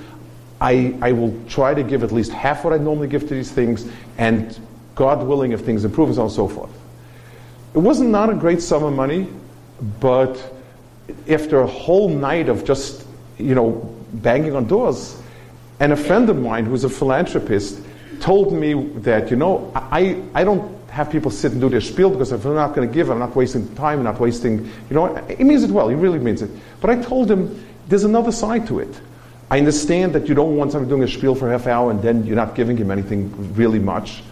I, 0.59 0.95
I 1.01 1.11
will 1.11 1.37
try 1.47 1.73
to 1.73 1.83
give 1.83 2.03
at 2.03 2.11
least 2.11 2.31
half 2.31 2.63
what 2.63 2.73
I 2.73 2.77
normally 2.77 3.07
give 3.07 3.27
to 3.27 3.33
these 3.33 3.51
things, 3.51 3.89
and 4.17 4.57
God 4.95 5.25
willing, 5.25 5.51
if 5.51 5.61
things 5.61 5.83
improve, 5.83 6.09
and 6.09 6.15
so 6.15 6.21
on 6.21 6.27
and 6.27 6.35
so 6.35 6.47
forth. 6.47 6.71
It 7.73 7.79
wasn't 7.79 8.09
not 8.09 8.29
a 8.29 8.33
great 8.33 8.61
sum 8.61 8.83
of 8.83 8.93
money, 8.93 9.27
but 9.99 10.37
after 11.29 11.59
a 11.59 11.67
whole 11.67 12.09
night 12.09 12.47
of 12.47 12.63
just, 12.63 13.05
you 13.37 13.53
know, 13.53 13.93
banging 14.13 14.55
on 14.55 14.65
doors, 14.65 15.21
and 15.81 15.91
a 15.91 15.97
friend 15.97 16.29
of 16.29 16.41
mine 16.41 16.65
who's 16.65 16.85
a 16.85 16.89
philanthropist 16.89 17.81
told 18.19 18.53
me 18.53 18.73
that, 18.99 19.29
you 19.29 19.37
know, 19.37 19.71
I, 19.75 20.21
I 20.33 20.43
don't 20.43 20.75
have 20.89 21.11
people 21.11 21.29
sit 21.29 21.51
and 21.51 21.59
do 21.59 21.69
their 21.69 21.81
spiel 21.81 22.09
because 22.09 22.31
if 22.31 22.45
I'm 22.45 22.55
not 22.55 22.73
going 22.73 22.87
to 22.87 22.93
give, 22.93 23.09
I'm 23.09 23.19
not 23.19 23.35
wasting 23.35 23.73
time, 23.75 23.99
I'm 23.99 24.05
not 24.05 24.19
wasting, 24.19 24.65
you 24.89 24.95
know, 24.95 25.15
he 25.25 25.43
means 25.43 25.63
it 25.63 25.71
well, 25.71 25.89
he 25.89 25.95
really 25.95 26.19
means 26.19 26.41
it. 26.41 26.49
But 26.79 26.89
I 26.89 27.01
told 27.01 27.29
him 27.29 27.65
there's 27.87 28.03
another 28.03 28.31
side 28.31 28.67
to 28.67 28.79
it. 28.79 28.99
I 29.51 29.59
understand 29.59 30.13
that 30.13 30.27
you 30.27 30.35
don't 30.35 30.55
want 30.55 30.71
somebody 30.71 30.89
doing 30.89 31.03
a 31.03 31.07
spiel 31.07 31.35
for 31.35 31.51
half 31.51 31.67
hour 31.67 31.91
and 31.91 32.01
then 32.01 32.25
you're 32.25 32.35
not 32.35 32.55
giving 32.55 32.77
him 32.77 32.91
anything 32.91 33.53
really 33.55 33.79
much. 33.79 34.23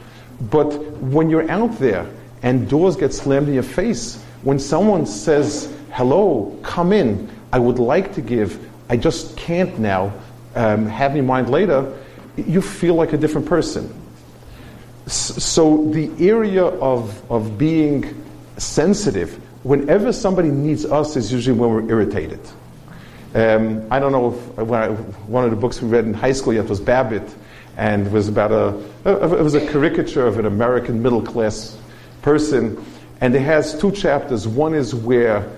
But 0.50 0.74
when 1.02 1.30
you're 1.30 1.50
out 1.52 1.78
there 1.80 2.10
and 2.42 2.68
doors 2.70 2.96
get 2.96 3.14
slammed 3.14 3.48
in 3.48 3.54
your 3.54 3.64
face, 3.64 4.22
when 4.42 4.58
someone 4.58 5.06
says, 5.06 5.74
hello, 5.92 6.58
come 6.64 6.92
in, 6.92 7.30
I 7.52 7.60
would 7.60 7.78
like 7.78 8.14
to 8.16 8.22
give, 8.22 8.60
I 8.90 8.98
just 8.98 9.38
can't 9.38 9.78
now, 9.80 10.14
um, 10.56 10.86
have 10.88 11.16
in 11.16 11.26
mind 11.26 11.50
later, 11.50 11.94
you 12.38 12.62
feel 12.62 12.96
like 12.96 13.14
a 13.14 13.18
different 13.18 13.48
person 13.48 13.94
so 15.08 15.90
the 15.92 16.12
area 16.20 16.64
of, 16.64 17.32
of 17.32 17.58
being 17.58 18.24
sensitive, 18.58 19.34
whenever 19.64 20.14
somebody 20.14 20.50
needs 20.50 20.86
us, 20.86 21.16
is 21.16 21.32
usually 21.32 21.58
when 21.58 21.70
we're 21.70 21.90
irritated. 21.90 22.40
Um, 23.36 23.86
I 23.92 24.00
don't 24.00 24.12
know 24.12 24.34
if 24.34 24.72
I, 24.72 24.90
one 24.90 25.44
of 25.44 25.50
the 25.50 25.58
books 25.58 25.82
we 25.82 25.90
read 25.90 26.06
in 26.06 26.14
high 26.14 26.32
school 26.32 26.54
yet 26.54 26.66
was 26.66 26.80
Babbitt, 26.80 27.36
and 27.76 28.12
was 28.12 28.28
about 28.28 28.52
a, 28.52 28.80
it 29.10 29.42
was 29.42 29.56
a 29.56 29.68
caricature 29.68 30.26
of 30.26 30.38
an 30.38 30.46
American 30.46 31.02
middle 31.02 31.22
class 31.22 31.78
person, 32.22 32.84
and 33.20 33.36
it 33.36 33.42
has 33.42 33.78
two 33.80 33.92
chapters. 33.92 34.48
One 34.48 34.74
is 34.74 34.94
where 34.94 35.52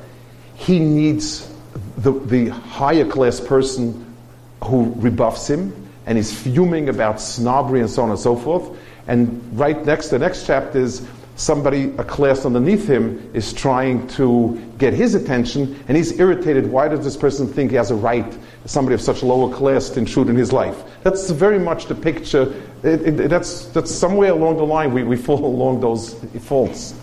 he 0.55 0.79
needs 0.79 1.51
the, 1.97 2.13
the 2.13 2.47
higher 2.47 3.05
class 3.05 3.41
person 3.41 4.15
who 4.63 4.93
rebuffs 4.95 5.49
him, 5.49 5.84
and 6.05 6.17
he's 6.17 6.37
fuming 6.37 6.89
about 6.89 7.19
snobbery 7.19 7.79
and 7.79 7.89
so 7.89 8.03
on 8.03 8.09
and 8.09 8.19
so 8.19 8.35
forth. 8.35 8.77
And 9.07 9.41
right 9.57 9.83
next, 9.85 10.09
the 10.09 10.19
next 10.19 10.45
chapter 10.45 10.79
is 10.79 11.07
somebody, 11.35 11.93
a 11.97 12.03
class 12.03 12.45
underneath 12.45 12.87
him, 12.87 13.29
is 13.33 13.53
trying 13.53 14.07
to 14.09 14.61
get 14.77 14.93
his 14.93 15.15
attention, 15.15 15.83
and 15.87 15.97
he's 15.97 16.19
irritated. 16.19 16.67
Why 16.67 16.87
does 16.87 17.03
this 17.03 17.17
person 17.17 17.47
think 17.47 17.71
he 17.71 17.77
has 17.77 17.91
a 17.91 17.95
right, 17.95 18.37
somebody 18.65 18.95
of 18.95 19.01
such 19.01 19.21
lower 19.21 19.53
class, 19.53 19.89
to 19.91 19.99
intrude 19.99 20.29
in 20.29 20.35
his 20.35 20.53
life? 20.53 20.83
That's 21.03 21.29
very 21.29 21.59
much 21.59 21.87
the 21.87 21.95
picture. 21.95 22.53
It, 22.83 23.19
it, 23.19 23.29
that's, 23.29 23.65
that's 23.67 23.91
somewhere 23.91 24.31
along 24.31 24.57
the 24.57 24.65
line 24.65 24.93
we, 24.93 25.03
we 25.03 25.17
fall 25.17 25.45
along 25.55 25.81
those 25.81 26.13
faults. 26.41 26.95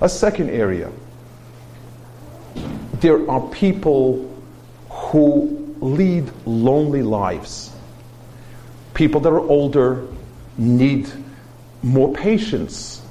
A 0.00 0.08
second 0.08 0.50
area 0.50 0.90
there 3.02 3.28
are 3.28 3.40
people 3.48 4.32
who 4.88 5.76
lead 5.80 6.30
lonely 6.46 7.02
lives. 7.02 7.71
People 8.94 9.20
that 9.20 9.30
are 9.30 9.40
older 9.40 10.06
need 10.58 11.10
more 11.82 12.12
patience, 12.12 13.02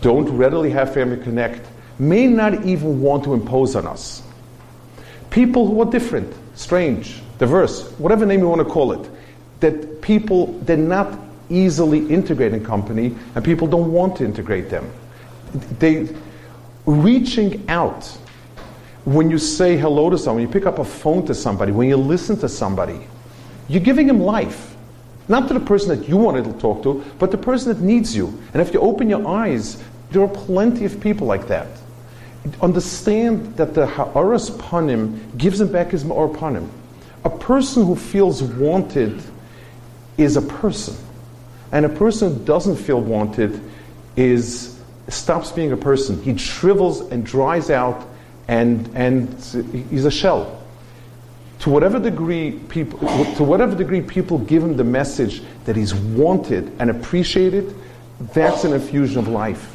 don't 0.00 0.28
readily 0.28 0.70
have 0.70 0.92
family 0.92 1.16
connect, 1.22 1.66
may 1.98 2.26
not 2.26 2.64
even 2.66 3.00
want 3.00 3.24
to 3.24 3.34
impose 3.34 3.74
on 3.74 3.86
us. 3.86 4.22
People 5.30 5.66
who 5.66 5.80
are 5.80 5.90
different, 5.90 6.32
strange, 6.54 7.20
diverse, 7.38 7.90
whatever 7.98 8.26
name 8.26 8.40
you 8.40 8.48
want 8.48 8.60
to 8.60 8.64
call 8.64 8.92
it, 8.92 9.10
that 9.60 10.02
people, 10.02 10.46
they're 10.60 10.76
not 10.76 11.18
easily 11.48 12.06
integrate 12.08 12.52
in 12.52 12.64
company 12.64 13.14
and 13.34 13.44
people 13.44 13.66
don't 13.66 13.92
want 13.92 14.16
to 14.16 14.24
integrate 14.24 14.68
them. 14.68 14.90
They, 15.78 16.08
reaching 16.84 17.68
out, 17.68 18.04
when 19.04 19.30
you 19.30 19.38
say 19.38 19.76
hello 19.76 20.10
to 20.10 20.18
someone, 20.18 20.42
you 20.42 20.48
pick 20.48 20.66
up 20.66 20.78
a 20.78 20.84
phone 20.84 21.24
to 21.26 21.34
somebody, 21.34 21.72
when 21.72 21.88
you 21.88 21.96
listen 21.96 22.38
to 22.40 22.48
somebody, 22.48 23.06
you're 23.68 23.82
giving 23.82 24.06
them 24.06 24.20
life. 24.20 24.75
Not 25.28 25.48
to 25.48 25.54
the 25.54 25.60
person 25.60 25.88
that 25.98 26.08
you 26.08 26.16
wanted 26.16 26.44
to 26.44 26.52
talk 26.54 26.82
to, 26.84 27.04
but 27.18 27.30
the 27.30 27.38
person 27.38 27.74
that 27.74 27.82
needs 27.82 28.14
you. 28.14 28.26
And 28.52 28.62
if 28.62 28.72
you 28.72 28.80
open 28.80 29.10
your 29.10 29.26
eyes, 29.26 29.82
there 30.10 30.22
are 30.22 30.28
plenty 30.28 30.84
of 30.84 31.00
people 31.00 31.26
like 31.26 31.48
that. 31.48 31.66
Understand 32.60 33.56
that 33.56 33.74
the 33.74 33.86
Ha'aras 33.86 34.50
Panim 34.50 35.36
gives 35.36 35.60
him 35.60 35.72
back 35.72 35.90
his 35.90 36.04
Ma'or 36.04 36.32
Panim. 36.34 36.68
A 37.24 37.30
person 37.30 37.84
who 37.84 37.96
feels 37.96 38.42
wanted 38.42 39.20
is 40.16 40.36
a 40.36 40.42
person. 40.42 40.96
And 41.72 41.84
a 41.84 41.88
person 41.88 42.32
who 42.32 42.44
doesn't 42.44 42.76
feel 42.76 43.00
wanted 43.00 43.60
is 44.14 44.78
stops 45.08 45.50
being 45.50 45.72
a 45.72 45.76
person. 45.76 46.22
He 46.22 46.36
shrivels 46.38 47.00
and 47.00 47.26
dries 47.26 47.68
out 47.68 48.06
and, 48.46 48.88
and 48.94 49.28
he's 49.90 50.04
a 50.04 50.10
shell 50.10 50.55
to 51.60 51.70
whatever 51.70 51.98
degree 51.98 52.52
people 52.68 52.98
to 53.36 53.42
whatever 53.42 53.74
degree 53.74 54.00
people 54.00 54.38
give 54.38 54.62
him 54.62 54.76
the 54.76 54.84
message 54.84 55.42
that 55.64 55.74
he's 55.74 55.94
wanted 55.94 56.70
and 56.78 56.90
appreciated 56.90 57.74
that's 58.18 58.64
an 58.64 58.72
infusion 58.72 59.18
of 59.18 59.28
life. 59.28 59.74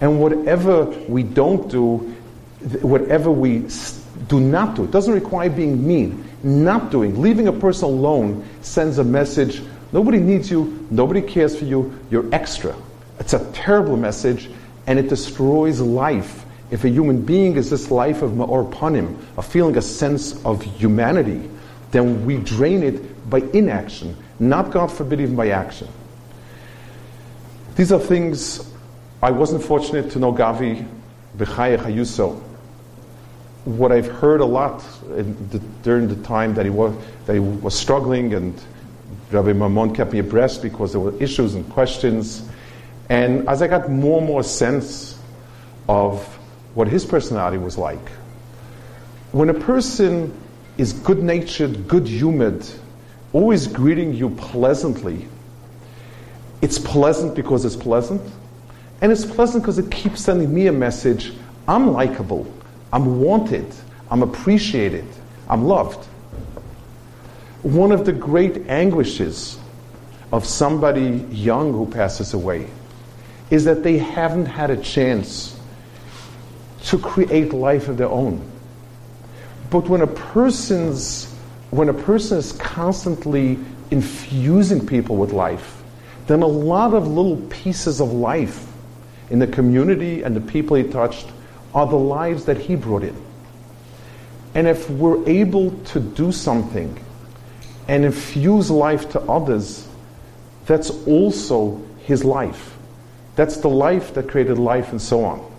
And 0.00 0.20
whatever 0.20 0.84
we 0.84 1.22
don't 1.22 1.70
do 1.70 1.98
whatever 2.80 3.30
we 3.30 3.66
do 4.28 4.38
not 4.38 4.76
do 4.76 4.84
it 4.84 4.90
doesn't 4.90 5.12
require 5.12 5.50
being 5.50 5.84
mean. 5.86 6.24
Not 6.44 6.90
doing 6.90 7.20
leaving 7.20 7.48
a 7.48 7.52
person 7.52 7.88
alone 7.88 8.48
sends 8.62 8.98
a 8.98 9.04
message 9.04 9.62
nobody 9.92 10.18
needs 10.18 10.50
you 10.50 10.86
nobody 10.90 11.20
cares 11.22 11.56
for 11.56 11.64
you 11.64 11.98
you're 12.10 12.32
extra. 12.34 12.74
It's 13.18 13.32
a 13.32 13.44
terrible 13.52 13.96
message 13.96 14.50
and 14.86 14.98
it 14.98 15.08
destroys 15.08 15.80
life 15.80 16.44
if 16.72 16.84
a 16.84 16.88
human 16.88 17.20
being 17.20 17.56
is 17.56 17.68
this 17.68 17.90
life 17.90 18.22
of 18.22 18.32
ma'or 18.32 18.72
panim, 18.72 19.18
of 19.36 19.44
feeling 19.44 19.76
a 19.76 19.82
sense 19.82 20.42
of 20.42 20.62
humanity, 20.62 21.50
then 21.90 22.24
we 22.24 22.38
drain 22.38 22.82
it 22.82 23.28
by 23.28 23.40
inaction, 23.52 24.16
not, 24.40 24.70
God 24.70 24.86
forbid, 24.86 25.20
even 25.20 25.36
by 25.36 25.50
action. 25.50 25.86
These 27.76 27.92
are 27.92 28.00
things 28.00 28.72
I 29.22 29.32
wasn't 29.32 29.62
fortunate 29.62 30.10
to 30.12 30.18
know 30.18 30.32
Gavi 30.32 30.88
b'chayei 31.36 31.76
chayuso. 31.76 32.40
What 33.66 33.92
I've 33.92 34.08
heard 34.08 34.40
a 34.40 34.46
lot 34.46 34.82
the, 35.10 35.60
during 35.82 36.08
the 36.08 36.16
time 36.26 36.54
that 36.54 36.64
he 36.64 36.70
was, 36.70 36.96
that 37.26 37.34
he 37.34 37.38
was 37.38 37.78
struggling, 37.78 38.32
and 38.32 38.58
Rabbi 39.30 39.52
Mammon 39.52 39.94
kept 39.94 40.14
me 40.14 40.20
abreast 40.20 40.62
because 40.62 40.92
there 40.92 41.02
were 41.02 41.14
issues 41.22 41.54
and 41.54 41.68
questions. 41.68 42.48
And 43.10 43.46
as 43.46 43.60
I 43.60 43.68
got 43.68 43.90
more 43.90 44.18
and 44.18 44.26
more 44.26 44.42
sense 44.42 45.18
of 45.86 46.38
what 46.74 46.88
his 46.88 47.04
personality 47.04 47.58
was 47.58 47.76
like, 47.78 48.08
when 49.32 49.48
a 49.48 49.54
person 49.54 50.32
is 50.78 50.92
good 50.92 51.22
natured, 51.22 51.88
good 51.88 52.06
humored, 52.06 52.64
always 53.32 53.66
greeting 53.66 54.14
you 54.14 54.30
pleasantly, 54.30 55.26
it's 56.60 56.78
pleasant 56.78 57.34
because 57.34 57.64
it's 57.64 57.76
pleasant. 57.76 58.22
And 59.00 59.10
it's 59.10 59.24
pleasant 59.24 59.64
because 59.64 59.78
it 59.78 59.90
keeps 59.90 60.22
sending 60.22 60.54
me 60.54 60.68
a 60.68 60.72
message 60.72 61.32
I'm 61.66 61.92
likable, 61.92 62.46
I'm 62.92 63.20
wanted, 63.20 63.66
I'm 64.10 64.22
appreciated, 64.22 65.06
I'm 65.48 65.64
loved. 65.64 66.04
One 67.62 67.92
of 67.92 68.04
the 68.04 68.12
great 68.12 68.68
anguishes 68.68 69.58
of 70.32 70.44
somebody 70.44 71.24
young 71.30 71.72
who 71.72 71.86
passes 71.86 72.34
away 72.34 72.68
is 73.50 73.64
that 73.64 73.82
they 73.82 73.98
haven't 73.98 74.46
had 74.46 74.70
a 74.70 74.76
chance 74.76 75.51
to 76.84 76.98
create 76.98 77.52
life 77.52 77.88
of 77.88 77.96
their 77.96 78.08
own. 78.08 78.48
But 79.70 79.88
when 79.88 80.02
a 80.02 80.06
person's 80.06 81.32
when 81.70 81.88
a 81.88 81.94
person 81.94 82.36
is 82.36 82.52
constantly 82.52 83.58
infusing 83.90 84.86
people 84.86 85.16
with 85.16 85.32
life, 85.32 85.82
then 86.26 86.42
a 86.42 86.46
lot 86.46 86.92
of 86.92 87.08
little 87.08 87.38
pieces 87.48 87.98
of 87.98 88.12
life 88.12 88.66
in 89.30 89.38
the 89.38 89.46
community 89.46 90.22
and 90.22 90.36
the 90.36 90.40
people 90.40 90.76
he 90.76 90.82
touched 90.82 91.26
are 91.74 91.86
the 91.86 91.96
lives 91.96 92.44
that 92.44 92.58
he 92.58 92.76
brought 92.76 93.02
in. 93.02 93.16
And 94.54 94.68
if 94.68 94.90
we're 94.90 95.26
able 95.26 95.70
to 95.70 96.00
do 96.00 96.30
something 96.30 97.02
and 97.88 98.04
infuse 98.04 98.70
life 98.70 99.10
to 99.12 99.20
others, 99.22 99.88
that's 100.66 100.90
also 101.06 101.82
his 102.00 102.22
life. 102.22 102.76
That's 103.34 103.56
the 103.56 103.70
life 103.70 104.12
that 104.12 104.28
created 104.28 104.58
life 104.58 104.90
and 104.90 105.00
so 105.00 105.24
on. 105.24 105.51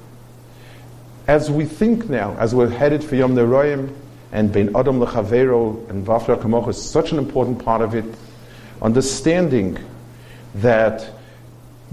As 1.28 1.50
we 1.50 1.64
think 1.64 2.10
now, 2.10 2.36
as 2.38 2.54
we're 2.54 2.68
headed 2.68 3.02
for 3.02 3.16
Yomim 3.16 3.36
Noraim 3.36 3.96
and 4.34 4.52
Bein 4.52 4.76
Adam 4.76 5.00
Lechavero 5.00 5.90
and 5.90 6.06
Vafra 6.06 6.38
Kamoch 6.38 6.68
is 6.68 6.82
such 6.82 7.14
an 7.14 7.18
important 7.18 7.64
part 7.64 7.82
of 7.82 7.96
it, 7.96 8.04
understanding 8.82 9.78
that 10.56 11.10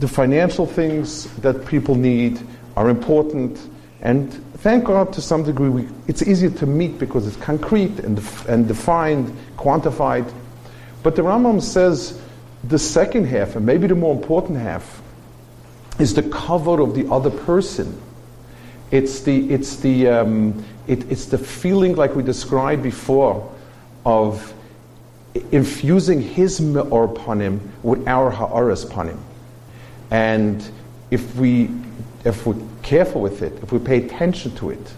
the 0.00 0.08
financial 0.08 0.66
things 0.66 1.32
that 1.36 1.64
people 1.66 1.94
need 1.94 2.40
are 2.76 2.88
important, 2.88 3.60
and 4.00 4.32
thank 4.58 4.86
God 4.86 5.12
to 5.12 5.22
some 5.22 5.44
degree 5.44 5.68
we, 5.68 5.88
it's 6.08 6.22
easier 6.26 6.50
to 6.50 6.66
meet 6.66 6.98
because 6.98 7.28
it's 7.28 7.36
concrete 7.36 8.00
and, 8.00 8.20
and 8.48 8.66
defined, 8.66 9.32
quantified. 9.56 10.28
But 11.04 11.14
the 11.14 11.22
Rambam 11.22 11.62
says 11.62 12.20
the 12.64 12.80
second 12.80 13.26
half, 13.26 13.54
and 13.54 13.64
maybe 13.64 13.86
the 13.86 13.94
more 13.94 14.12
important 14.12 14.58
half, 14.58 15.00
is 16.00 16.14
the 16.14 16.24
cover 16.24 16.80
of 16.80 16.96
the 16.96 17.08
other 17.12 17.30
person. 17.30 18.00
It's 18.90 19.20
the, 19.20 19.50
it's 19.50 19.76
the, 19.76 20.08
um, 20.08 20.64
it, 20.86 21.10
it's 21.10 21.26
the 21.26 21.38
feeling, 21.38 21.94
like 21.94 22.14
we 22.16 22.22
described 22.22 22.82
before, 22.82 23.52
of 24.04 24.52
infusing 25.52 26.20
his 26.20 26.60
me'or 26.60 27.08
panim 27.08 27.60
with 27.82 28.06
our 28.08 28.30
ha'aras 28.30 28.84
panim. 28.84 29.18
And 30.10 30.68
if 31.10 31.36
we 31.36 31.70
if 32.24 32.46
we're 32.46 32.60
careful 32.82 33.20
with 33.20 33.42
it, 33.42 33.52
if 33.62 33.72
we 33.72 33.78
pay 33.78 34.04
attention 34.04 34.54
to 34.56 34.70
it, 34.70 34.94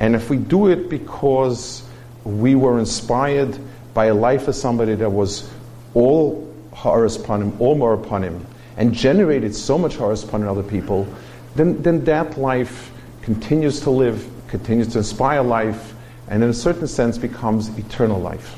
and 0.00 0.14
if 0.14 0.28
we 0.30 0.36
do 0.36 0.68
it 0.68 0.88
because 0.88 1.82
we 2.24 2.54
were 2.54 2.78
inspired 2.78 3.58
by 3.94 4.06
a 4.06 4.14
life 4.14 4.48
of 4.48 4.54
somebody 4.54 4.94
that 4.94 5.10
was 5.10 5.50
all 5.94 6.52
ha'aras 6.74 7.16
panim, 7.18 7.58
all 7.60 7.76
ma'or 7.76 8.04
panim, 8.04 8.44
and 8.76 8.92
generated 8.92 9.54
so 9.54 9.78
much 9.78 9.96
ha'aras 9.96 10.24
upon 10.24 10.42
other 10.44 10.62
people, 10.62 11.08
then, 11.56 11.80
then 11.82 12.04
that 12.04 12.38
life 12.38 12.92
continues 13.28 13.78
to 13.78 13.90
live, 13.90 14.26
continues 14.48 14.88
to 14.88 14.96
inspire 14.96 15.42
life, 15.42 15.92
and 16.28 16.42
in 16.42 16.48
a 16.48 16.54
certain 16.54 16.86
sense 16.86 17.18
becomes 17.18 17.68
eternal 17.78 18.18
life. 18.18 18.56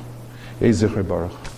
Baruch. 1.03 1.49